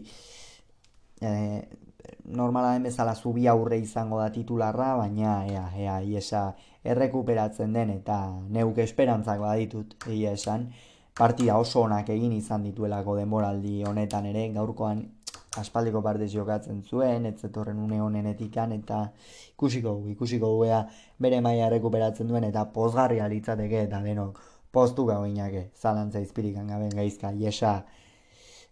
e, 1.21 1.31
normala 2.25 2.73
den 2.73 2.83
bezala 2.89 3.15
zubi 3.15 3.47
aurre 3.49 3.79
izango 3.79 4.19
da 4.21 4.31
titularra, 4.33 4.95
baina 4.97 5.45
ea, 5.47 5.65
ea, 5.79 6.01
iesa 6.03 6.45
errekuperatzen 6.85 7.73
den 7.73 7.91
eta 7.91 8.19
neuk 8.49 8.79
esperantzak 8.79 9.41
baditut, 9.41 9.97
egia 10.07 10.33
esan, 10.33 10.71
partida 11.19 11.59
oso 11.59 11.83
onak 11.83 12.09
egin 12.11 12.33
izan 12.33 12.65
dituelako 12.65 13.17
demoraldi 13.17 13.83
honetan 13.87 14.27
ere, 14.27 14.49
gaurkoan 14.55 15.05
aspaldiko 15.61 16.03
partez 16.03 16.33
jokatzen 16.33 16.83
zuen, 16.83 17.27
ez 17.27 17.37
zetorren 17.41 17.79
une 17.79 18.01
honenetikan, 18.03 18.73
eta 18.73 19.05
ikusiko 19.53 19.95
gu, 20.01 20.09
ikusiko 20.17 20.51
gu 20.57 20.67
bere 21.19 21.41
maia 21.41 21.69
rekuperatzen 21.71 22.29
duen, 22.29 22.45
eta 22.45 22.65
pozgarria 22.73 23.29
litzateke, 23.29 23.85
eta 23.89 24.01
denok 24.03 24.41
postu 24.73 25.05
gau 25.07 25.25
inake, 25.27 25.71
zalantza 25.77 26.21
izpirikan 26.21 26.67
gaben 26.67 26.91
gaizka, 26.91 27.31
iesa 27.33 27.85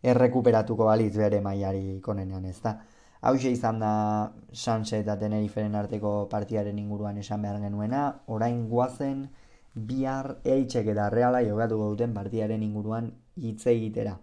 errekuperatuko 0.03 0.89
balitz 0.89 1.15
bere 1.17 1.41
maiari 1.41 2.01
konenean 2.03 2.45
ez 2.51 2.59
da. 2.63 2.81
Hau 3.23 3.37
izan 3.39 3.79
da 3.79 4.35
Sanse 4.53 4.99
eta 4.99 5.15
Teneriferen 5.19 5.77
arteko 5.79 6.27
partiaren 6.31 6.79
inguruan 6.83 7.19
esan 7.23 7.45
behar 7.47 7.61
genuena, 7.63 8.01
orain 8.27 8.65
guazen 8.69 9.29
bihar 9.75 10.41
eitxek 10.43 10.89
eta 10.91 11.09
reala 11.15 11.43
jokatuko 11.47 11.93
duten 11.93 12.15
partiaren 12.17 12.65
inguruan 12.67 13.13
hitz 13.37 13.67
egitera. 13.71 14.17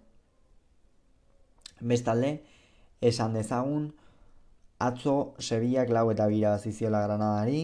Bestalde, 1.79 2.33
esan 2.99 3.38
dezagun, 3.39 3.85
atzo 4.79 5.15
Sevillak 5.39 5.95
lau 5.95 6.09
eta 6.12 6.27
bira 6.27 6.51
baziziola 6.57 7.01
Granadari, 7.05 7.62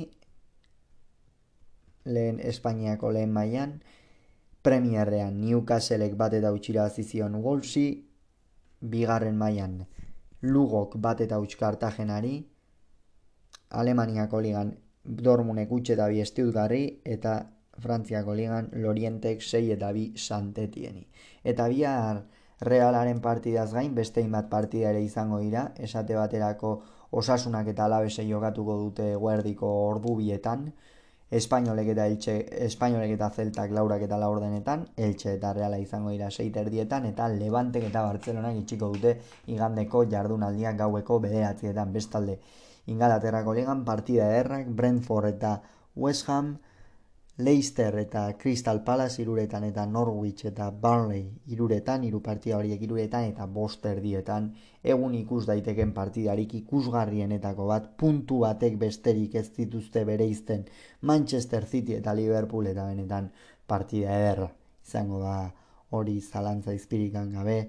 lehen 2.06 2.40
Espainiako 2.40 3.12
lehen 3.12 3.34
mailan 3.34 3.82
Premierrean 4.64 5.42
Newcastlek 5.42 6.16
bat 6.16 6.34
eta 6.40 6.54
utxira 6.56 6.88
bazizion 6.88 7.36
Wolvesi, 7.44 7.90
bigarren 8.80 9.36
mailan 9.36 9.82
Lugok 10.42 10.98
bat 10.98 11.22
eta 11.22 11.40
utx 11.40 11.56
Kartagenari, 11.60 12.36
Alemaniako 13.70 14.40
ligan 14.42 14.74
Dormunek 15.06 15.72
utxe 15.72 15.94
eta 15.94 16.08
bi 16.10 16.22
estiutgarri, 16.22 16.84
eta 17.06 17.36
Frantziako 17.82 18.34
ligan 18.34 18.70
Lorientek 18.74 19.42
sei 19.42 19.72
eta 19.72 19.92
bi 19.94 20.12
santetieni. 20.16 21.08
Eta 21.44 21.68
bihar 21.68 22.24
realaren 22.62 23.20
partidaz 23.22 23.72
gain, 23.74 23.94
beste 23.96 24.22
inbat 24.22 24.50
partida 24.50 24.90
ere 24.90 25.04
izango 25.04 25.40
dira, 25.44 25.72
esate 25.78 26.16
baterako 26.16 26.82
osasunak 27.12 27.68
eta 27.68 27.86
alabese 27.86 28.26
jokatuko 28.28 28.78
dute 28.80 29.14
guerdiko 29.16 29.72
ordu 29.90 30.16
bietan, 30.22 30.72
espainolek 31.32 31.88
eta, 31.96 32.06
eltxe, 32.06 32.36
espainolek 32.66 33.16
eta 33.16 33.30
zeltak 33.30 33.72
laurak 33.74 34.04
eta 34.06 34.18
laurdenetan, 34.22 34.86
eltxe 34.98 35.34
eta 35.38 35.54
reala 35.54 35.80
izango 35.82 36.12
dira 36.14 36.30
seiter 36.30 36.70
dietan, 36.70 37.06
eta 37.10 37.28
levantek 37.32 37.88
eta 37.90 38.04
bartzelonak 38.06 38.60
itxiko 38.62 38.92
dute 38.94 39.16
igandeko 39.48 40.06
jardunaldiak 40.12 40.78
gaueko 40.78 41.20
bederatzietan 41.20 41.94
bestalde. 41.94 42.40
Ingalaterrako 42.88 43.54
ligan 43.58 43.84
partida 43.86 44.30
errak, 44.38 44.68
Brentford 44.70 45.34
eta 45.34 45.62
West 45.96 46.30
Ham, 46.30 46.58
Leicester 47.38 47.98
eta 48.00 48.38
Crystal 48.38 48.82
Palace 48.82 49.22
iruretan 49.22 49.66
eta 49.68 49.84
Norwich 49.86 50.46
eta 50.48 50.70
Burnley 50.72 51.26
iruretan, 51.52 52.06
iru 52.08 52.22
partida 52.24 52.56
horiek 52.56 52.86
iruretan 52.88 53.26
eta 53.28 53.46
Boster 53.46 54.00
dietan, 54.00 54.54
egun 54.82 55.18
ikus 55.20 55.42
daiteken 55.50 55.92
partidarik 55.92 56.54
ikusgarrienetako 56.62 57.68
bat, 57.68 57.92
puntu 58.00 58.40
batek 58.46 58.80
besterik 58.80 59.36
ez 59.36 59.50
dituzte 59.58 60.06
bere 60.08 60.30
izten 60.32 60.64
Manchester 61.02 61.68
City 61.68 62.00
eta 62.00 62.16
Liverpool 62.16 62.72
eta 62.72 62.88
benetan 62.88 63.30
partida 63.68 64.16
eder 64.16 64.46
izango 64.86 65.20
da 65.20 65.38
hori 65.92 66.22
zalantza 66.22 66.72
izpirikan 66.72 67.34
gabe 67.36 67.60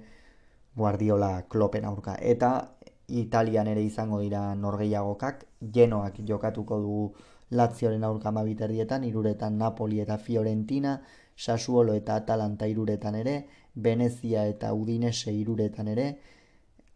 Guardiola 0.76 1.42
klopen 1.48 1.85
aurka. 1.85 2.14
Eta 2.20 2.76
Italian 3.09 3.66
ere 3.66 3.83
izango 3.83 4.20
dira 4.20 4.55
norgeiagokak, 4.55 5.46
genoak 5.74 6.22
jokatuko 6.29 6.79
dugu 6.85 7.14
Lazioren 7.50 8.04
aurka 8.04 8.32
mabiterdietan, 8.32 9.04
iruretan 9.04 9.59
Napoli 9.59 10.00
eta 10.00 10.18
Fiorentina, 10.18 11.00
Sassuolo 11.37 11.94
eta 11.94 12.16
Atalanta 12.16 12.66
iruretan 12.66 13.14
ere, 13.14 13.37
Venezia 13.74 14.46
eta 14.46 14.72
Udinese 14.74 15.32
iruretan 15.32 15.88
ere, 15.88 16.06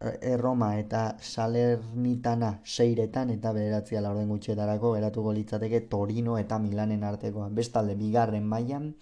Erroma 0.01 0.79
eta 0.81 1.17
Salernitana 1.21 2.55
seiretan 2.65 3.31
eta 3.31 3.53
bederatzia 3.53 4.01
laurden 4.01 4.31
gutxetarako 4.33 4.95
geratuko 4.95 5.35
litzateke 5.37 5.83
Torino 5.93 6.39
eta 6.39 6.59
Milanen 6.59 7.05
artekoa. 7.05 7.51
Bestalde 7.51 7.95
bigarren 8.01 8.47
mailan 8.55 8.95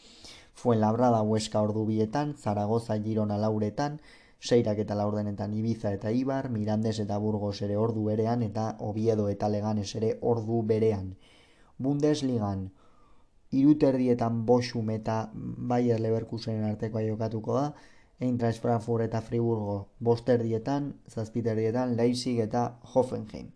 Fuen 0.58 0.80
labrada 0.80 1.20
hueska 1.22 1.60
ordu 1.62 1.84
bietan, 1.86 2.34
Zaragoza 2.34 2.96
Girona 3.02 3.36
lauretan, 3.38 4.00
seirak 4.40 4.80
eta 4.84 4.96
laurdenetan 4.98 5.52
Ibiza 5.54 5.92
eta 5.94 6.10
Ibar, 6.10 6.48
Mirandes 6.50 6.98
eta 7.04 7.18
Burgos 7.18 7.60
ere 7.62 7.76
ordu 7.76 8.04
berean 8.08 8.42
eta 8.42 8.64
Oviedo 8.88 9.28
eta 9.28 9.48
Leganes 9.54 9.94
ere 10.00 10.16
ordu 10.32 10.64
berean. 10.72 11.12
Bundesligan 11.78 12.68
iruterdietan 13.54 14.44
boxum 14.46 14.90
eta 14.90 15.18
Bayer 15.34 16.00
Leverkusenen 16.00 16.64
artekoa 16.68 17.04
jokatuko 17.06 17.54
da, 17.54 17.68
Eintracht 18.20 18.60
Frankfurt 18.60 19.04
eta 19.04 19.20
Friburgo 19.22 19.76
bosterdietan, 20.02 20.90
zazpiterdietan 21.08 21.94
Leipzig 21.96 22.40
eta 22.42 22.64
Hoffenheim. 22.94 23.52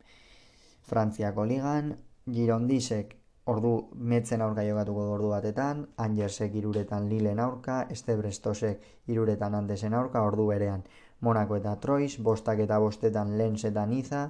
Frantziako 0.86 1.44
ligan, 1.50 1.96
Girondisek 2.30 3.16
ordu 3.50 3.72
metzen 4.12 4.42
aurka 4.46 4.62
jokatuko 4.62 5.08
ordu 5.16 5.32
batetan, 5.34 5.86
Angersek 5.98 6.54
iruretan 6.54 7.08
Lilen 7.10 7.42
aurka, 7.42 7.82
Estebrestosek 7.90 9.10
iruretan 9.10 9.58
Andesen 9.58 9.98
aurka 9.98 10.22
ordu 10.22 10.46
berean. 10.46 10.86
Monaco 11.20 11.58
eta 11.58 11.74
Troyes, 11.82 12.16
bostak 12.22 12.62
eta 12.62 12.78
bostetan 12.78 13.36
Lens 13.38 13.64
eta 13.64 13.84
Niza, 13.86 14.28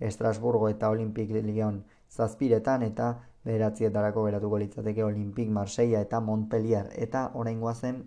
Estrasburgo 0.00 0.68
eta 0.72 0.88
Olympic 0.90 1.30
Lyon 1.30 1.84
zazpiretan 2.10 2.82
eta 2.82 3.14
bederatzietarako 3.44 4.24
geratuko 4.26 4.58
litzateke 4.58 5.04
Olimpik 5.04 5.48
Marseilla 5.48 6.00
eta 6.00 6.20
Montpellier 6.20 6.90
eta 7.06 7.30
orain 7.34 7.60
zen 7.74 8.04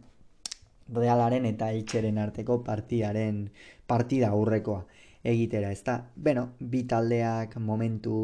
Realaren 0.96 1.46
eta 1.46 1.72
Elcheren 1.72 2.18
arteko 2.18 2.64
partiaren 2.64 3.52
partida 3.88 4.30
aurrekoa 4.30 4.86
egitera, 5.24 5.72
ezta? 5.72 5.98
Beno, 6.16 6.50
bi 6.60 6.84
taldeak 6.84 7.58
momentu 7.58 8.18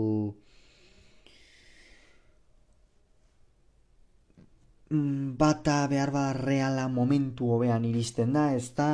Mm, 4.94 5.38
bata 5.42 5.76
behar 5.92 6.12
bat 6.14 6.36
reala 6.38 6.84
momentu 6.96 7.48
hobean 7.54 7.86
iristen 7.90 8.34
da, 8.38 8.44
ez 8.58 8.68
da, 8.80 8.88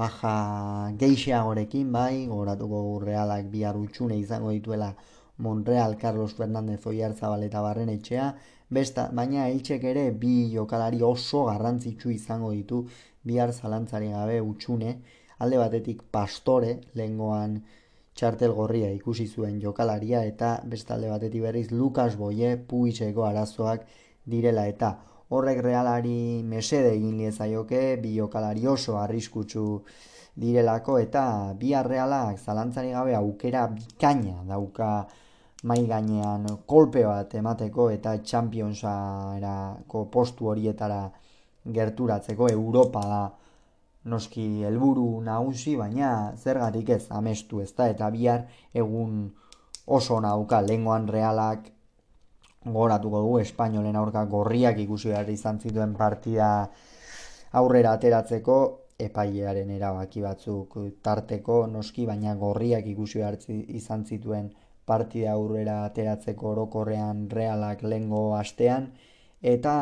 baja 0.00 0.32
geixeagorekin, 1.02 1.92
bai, 1.94 2.26
goratuko 2.32 2.80
realak 3.04 3.48
bihar 3.54 3.78
utxune 3.84 4.18
izango 4.24 4.50
dituela 4.56 4.90
Monreal, 5.38 5.96
Carlos 5.96 6.34
Fernández, 6.34 6.86
Oiar 6.86 7.14
Zabal 7.14 7.44
eta 7.44 7.60
Barren 7.60 7.90
etxea, 7.92 8.30
besta, 8.68 9.08
baina 9.12 9.48
eltsek 9.48 9.84
ere 9.84 10.10
bi 10.10 10.50
jokalari 10.52 11.02
oso 11.02 11.44
garrantzitsu 11.50 12.10
izango 12.10 12.50
ditu. 12.52 12.84
Bihar 13.26 13.52
zalantzari 13.52 14.12
gabe 14.12 14.40
utxune, 14.40 14.92
alde 15.38 15.58
batetik 15.58 16.02
pastore, 16.10 16.76
lengoan 16.94 17.58
txartel 18.16 18.52
gorria 18.56 18.90
ikusi 18.94 19.26
zuen 19.26 19.60
jokalaria, 19.60 20.22
eta 20.24 20.60
besta 20.64 20.94
alde 20.94 21.10
batetik 21.10 21.42
berriz 21.42 21.70
Lukas 21.72 22.16
Boie, 22.16 22.56
puitzeko 22.56 23.26
arazoak 23.26 23.84
direla 24.24 24.66
eta 24.66 24.94
horrek 25.28 25.60
realari 25.62 26.42
mesede 26.42 26.94
egin 26.94 27.16
liezaioke, 27.18 27.96
bi 28.02 28.14
jokalari 28.16 28.66
oso 28.66 28.96
arriskutsu 28.98 29.66
direlako 30.36 30.98
eta 31.00 31.54
bi 31.58 31.72
realak 31.82 32.38
zalantzari 32.38 32.90
gabe 32.92 33.14
aukera 33.14 33.66
bikaina 33.72 34.42
dauka 34.48 35.06
mai 35.66 35.82
gainean 35.90 36.46
kolpe 36.66 37.02
bat 37.04 37.32
emateko 37.34 37.88
eta 37.90 38.12
Championsa 38.22 38.92
erako 39.36 40.04
postu 40.16 40.46
horietara 40.52 41.00
gerturatzeko 41.78 42.48
Europa 42.52 43.02
da. 43.10 43.24
Noski 44.06 44.62
helburu 44.62 45.08
nagusi 45.26 45.72
baina 45.74 46.10
zergatik 46.38 46.92
ez 46.94 47.06
amestu 47.10 47.58
ezta 47.64 47.88
eta 47.90 48.10
bihar 48.14 48.44
egun 48.82 49.24
oso 49.86 50.20
nauka. 50.20 50.60
Lengoan 50.62 51.08
realak 51.08 51.66
goratuko 52.76 53.22
dugu 53.24 53.40
espainolen 53.40 53.96
aurka 53.96 54.22
gorriak 54.30 54.78
ikusi 54.78 55.10
behar 55.10 55.30
izan 55.30 55.58
zituen 55.58 55.96
partida 55.98 56.50
aurrera 57.58 57.96
ateratzeko 57.98 58.58
epailearen 59.08 59.70
erabaki 59.70 60.22
batzuk 60.22 60.78
tarteko 61.02 61.58
noski 61.66 62.06
baina 62.06 62.36
gorriak 62.38 62.86
ikusi 62.94 63.18
behar 63.18 63.38
izan 63.50 64.06
zituen 64.06 64.48
partida 64.86 65.32
aurrera 65.32 65.76
ateratzeko 65.84 66.50
orokorrean 66.54 67.26
realak 67.38 67.82
lengo 67.82 68.22
astean 68.40 68.90
eta 69.54 69.74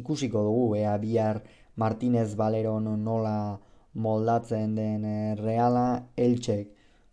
ikusiko 0.00 0.42
dugu 0.48 0.66
ea 0.76 0.96
bihar 1.04 1.42
Martinez 1.76 2.34
Baleron 2.36 3.04
nola 3.04 3.36
moldatzen 4.06 4.74
den 4.76 5.04
reala 5.42 5.86
eltsek 6.16 6.72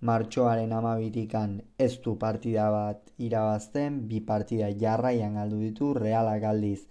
martxoaren 0.10 0.72
amabitikan 0.76 1.62
ez 1.80 1.94
du 2.06 2.14
partida 2.20 2.70
bat 2.72 3.12
irabazten, 3.28 4.02
bi 4.10 4.20
partida 4.32 4.68
jarraian 4.84 5.38
galdu 5.40 5.60
ditu, 5.62 5.94
realak 5.94 6.42
galdiz 6.44 6.82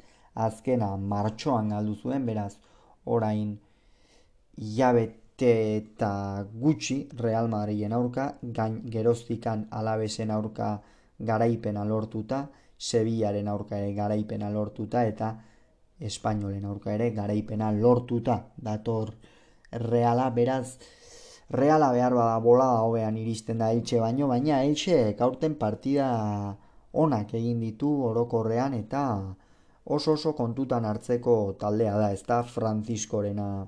azkena 0.47 0.97
martxoan 0.97 1.69
galdu 1.75 1.95
zuen, 2.03 2.25
beraz 2.31 2.55
orain 3.05 3.59
jabete 5.43 5.77
eta 5.77 6.47
gutxi 6.55 7.09
Real 7.19 7.49
Madriden 7.49 7.93
aurka, 7.93 8.39
gain 8.43 8.83
geroztikan 8.91 9.67
alabesen 9.71 10.31
aurka 10.31 10.81
garaipena 11.19 11.85
lortuta, 11.85 12.49
Sevillaren 12.79 13.49
aurka 13.49 13.79
ere 13.79 13.93
garaipena 13.95 14.51
lortuta, 14.51 15.05
eta 15.05 15.37
Espainolen 16.01 16.65
aurka 16.65 16.93
ere 16.93 17.11
garaipena 17.11 17.71
lortuta 17.73 18.47
dator 18.57 19.15
Reala, 19.71 20.31
beraz, 20.31 20.79
Reala 21.51 21.93
behar 21.93 22.15
bada 22.15 22.39
bolada 22.39 22.83
hobean 22.83 23.17
iristen 23.17 23.59
da 23.59 23.73
Elche 23.73 24.01
baino, 24.01 24.29
baina 24.29 24.63
Elche 24.65 25.15
kaurten 25.19 25.55
partida 25.55 26.57
onak 26.93 27.35
egin 27.35 27.61
ditu 27.61 27.91
orokorrean 28.05 28.75
eta 28.75 29.35
oso 29.85 30.13
oso 30.13 30.33
kontutan 30.35 30.85
hartzeko 30.85 31.55
taldea 31.61 31.97
da, 31.99 32.13
ez 32.13 32.23
da 32.27 32.43
Franciscorena 32.43 33.67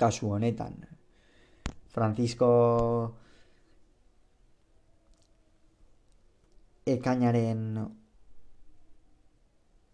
kasu 0.00 0.32
honetan. 0.34 0.78
Francisco 1.90 2.48
ekainaren 6.86 7.64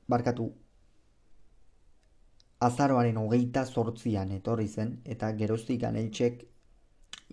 barkatu 0.08 0.50
azaroaren 2.66 3.16
hogeita 3.20 3.64
sortzian 3.66 4.30
etorri 4.32 4.68
zen, 4.68 5.00
eta 5.04 5.32
geroztik 5.36 5.82
aneltxek 5.84 6.44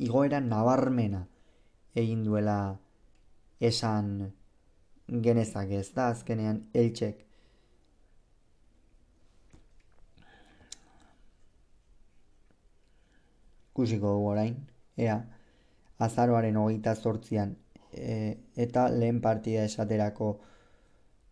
igoera 0.07 0.39
nabarmena 0.43 1.21
egin 1.95 2.23
duela 2.25 2.57
esan 3.61 4.31
genezak 5.07 5.71
ez 5.71 5.89
da, 5.93 6.09
azkenean 6.09 6.63
eltxek 6.73 7.21
kusiko 13.73 14.15
dugu 14.15 14.31
orain, 14.35 14.55
ea, 14.97 15.19
azaroaren 15.99 16.57
hogeita 16.57 16.95
sortzian 16.95 17.55
e, 17.93 18.37
eta 18.55 18.89
lehen 18.89 19.21
partida 19.21 19.63
esaterako 19.69 20.33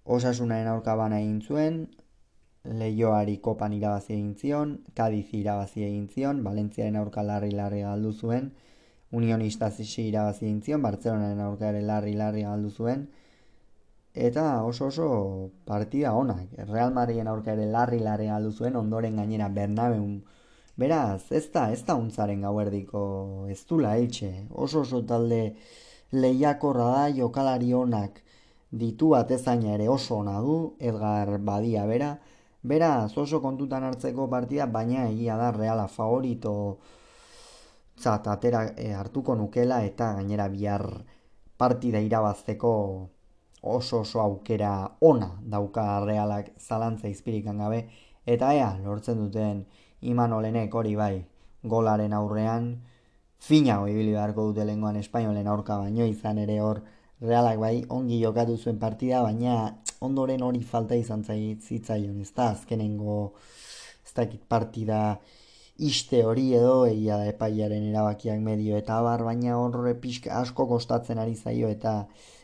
osasunaren 0.06 0.68
aurka 0.68 0.96
bana 0.96 1.20
egin 1.22 1.42
zuen, 1.42 1.84
Leioari 2.64 3.40
kopan 3.42 3.74
irabazi 3.74 4.14
egin 4.14 4.36
zion, 4.38 4.74
Kadiz 4.94 5.32
irabazi 5.34 5.82
egin 5.88 6.08
zion, 6.14 6.44
Valentziaren 6.46 6.96
aurka 7.00 7.24
larri 7.26 7.50
larri 7.58 7.82
galdu 7.82 8.12
zuen, 8.14 8.52
Unionista 9.12 9.72
zisi 9.72 10.06
irabazi 10.10 10.46
egin 10.46 10.62
zion, 10.62 10.84
Bartzelonaren 10.86 11.42
aurka 11.42 11.72
ere 11.72 11.82
larri 11.82 12.14
larri 12.20 12.44
galdu 12.46 12.70
zuen, 12.70 13.08
eta 14.14 14.64
oso 14.64 14.92
oso 14.92 15.08
partida 15.66 16.14
onak. 16.14 16.54
Real 16.70 16.94
Madriden 16.94 17.28
aurka 17.28 17.56
ere 17.58 17.66
larri 17.66 18.00
larri 18.00 18.30
galdu 18.30 18.52
zuen, 18.52 18.76
ondoren 18.76 19.18
gainera 19.18 19.50
Bernabeun. 19.50 20.22
Beraz, 20.82 21.32
ez 21.32 21.46
da, 21.54 21.68
ez 21.72 21.84
da 21.88 21.96
untzaren 22.00 22.42
gauerdiko 22.48 23.02
ez 23.54 23.62
du 23.70 23.80
laitxe. 23.80 24.32
Oso 24.66 24.82
oso 24.86 25.04
talde 25.06 25.42
lehiakorra 26.12 26.90
da, 26.96 27.08
jokalari 27.22 27.74
onak 27.78 28.22
ditu 28.84 29.14
atezaina 29.16 29.76
ere 29.76 29.90
oso 29.90 30.18
ona 30.24 30.40
du, 30.42 30.58
Edgar 30.80 31.38
Badia 31.50 31.86
bera, 31.86 32.16
Beraz, 32.62 33.18
oso 33.18 33.40
kontutan 33.42 33.84
hartzeko 33.84 34.28
partida, 34.30 34.68
baina 34.70 35.08
egia 35.10 35.36
da 35.38 35.50
reala 35.56 35.88
favorito 35.90 36.52
zat, 37.98 38.28
atera 38.28 38.62
e, 38.78 38.92
hartuko 38.94 39.34
nukela 39.36 39.80
eta 39.86 40.12
gainera 40.20 40.48
bihar 40.50 40.86
partida 41.58 42.00
irabazteko 42.06 42.74
oso 43.74 44.02
oso 44.02 44.22
aukera 44.22 44.74
ona 45.00 45.32
dauka 45.56 45.86
realak 46.06 46.54
zalantza 46.60 47.10
izpirikan 47.10 47.58
gabe. 47.58 47.82
Eta 48.26 48.54
ea, 48.54 48.70
lortzen 48.86 49.18
duten 49.26 49.66
iman 50.02 50.34
olenek 50.34 50.74
hori 50.76 50.96
bai, 50.96 51.26
golaren 51.64 52.14
aurrean, 52.14 52.72
fina 53.42 53.80
hoi 53.82 53.92
ibili 53.92 54.14
beharko 54.14 54.48
dute 54.50 54.66
lenguan 54.66 54.98
espainolen 55.00 55.48
aurka 55.48 55.78
baino 55.82 56.06
izan 56.06 56.38
ere 56.38 56.60
hor 56.62 56.82
realak 57.22 57.60
bai 57.62 57.76
ongi 57.90 58.20
jokatu 58.22 58.58
zuen 58.58 58.80
partida, 58.80 59.22
baina 59.22 59.78
ondoren 60.02 60.42
hori 60.42 60.62
falta 60.62 60.96
izan 60.96 61.24
zitzaion, 61.24 62.20
ez 62.22 62.32
da, 62.34 62.50
azkenengo, 62.56 63.34
ez 64.06 64.14
dakit 64.18 64.42
partida 64.50 65.20
iste 65.78 66.24
hori 66.26 66.52
edo, 66.58 66.86
egia 66.86 67.18
da 67.18 67.28
epaiaren 67.30 67.88
erabakiak 67.90 68.40
medio 68.40 68.78
eta 68.78 69.02
bar, 69.02 69.24
baina 69.26 69.58
horre 69.58 69.96
pixka 70.02 70.34
asko 70.42 70.68
kostatzen 70.70 71.22
ari 71.22 71.36
zaio 71.36 71.70
eta 71.70 71.94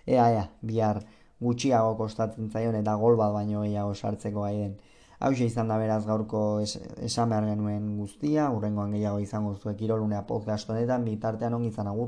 ea, 0.06 0.30
ea, 0.30 0.46
bihar 0.62 1.02
gutxiago 1.42 1.96
kostatzen 1.98 2.50
zaion 2.50 2.78
eta 2.80 2.96
gol 2.98 3.18
bat 3.18 3.34
baino 3.34 3.62
gehiago 3.66 3.94
sartzeko 3.94 4.46
gaiden. 4.48 4.78
Hau 5.18 5.32
izan 5.34 5.72
da 5.72 5.76
beraz 5.82 6.04
gaurko 6.06 6.40
es, 6.62 6.76
esan 7.06 7.32
behar 7.34 7.46
genuen 7.50 7.86
guztia, 7.98 8.44
urrengoan 8.54 8.92
gehiago 8.94 9.18
izango 9.24 9.56
zuek 9.56 9.80
irolunea 9.82 10.20
podcast 10.32 10.70
honetan, 10.70 11.08
bitartean 11.10 11.56
ongi 11.58 11.72
izan 11.74 11.88
agur. 11.90 12.06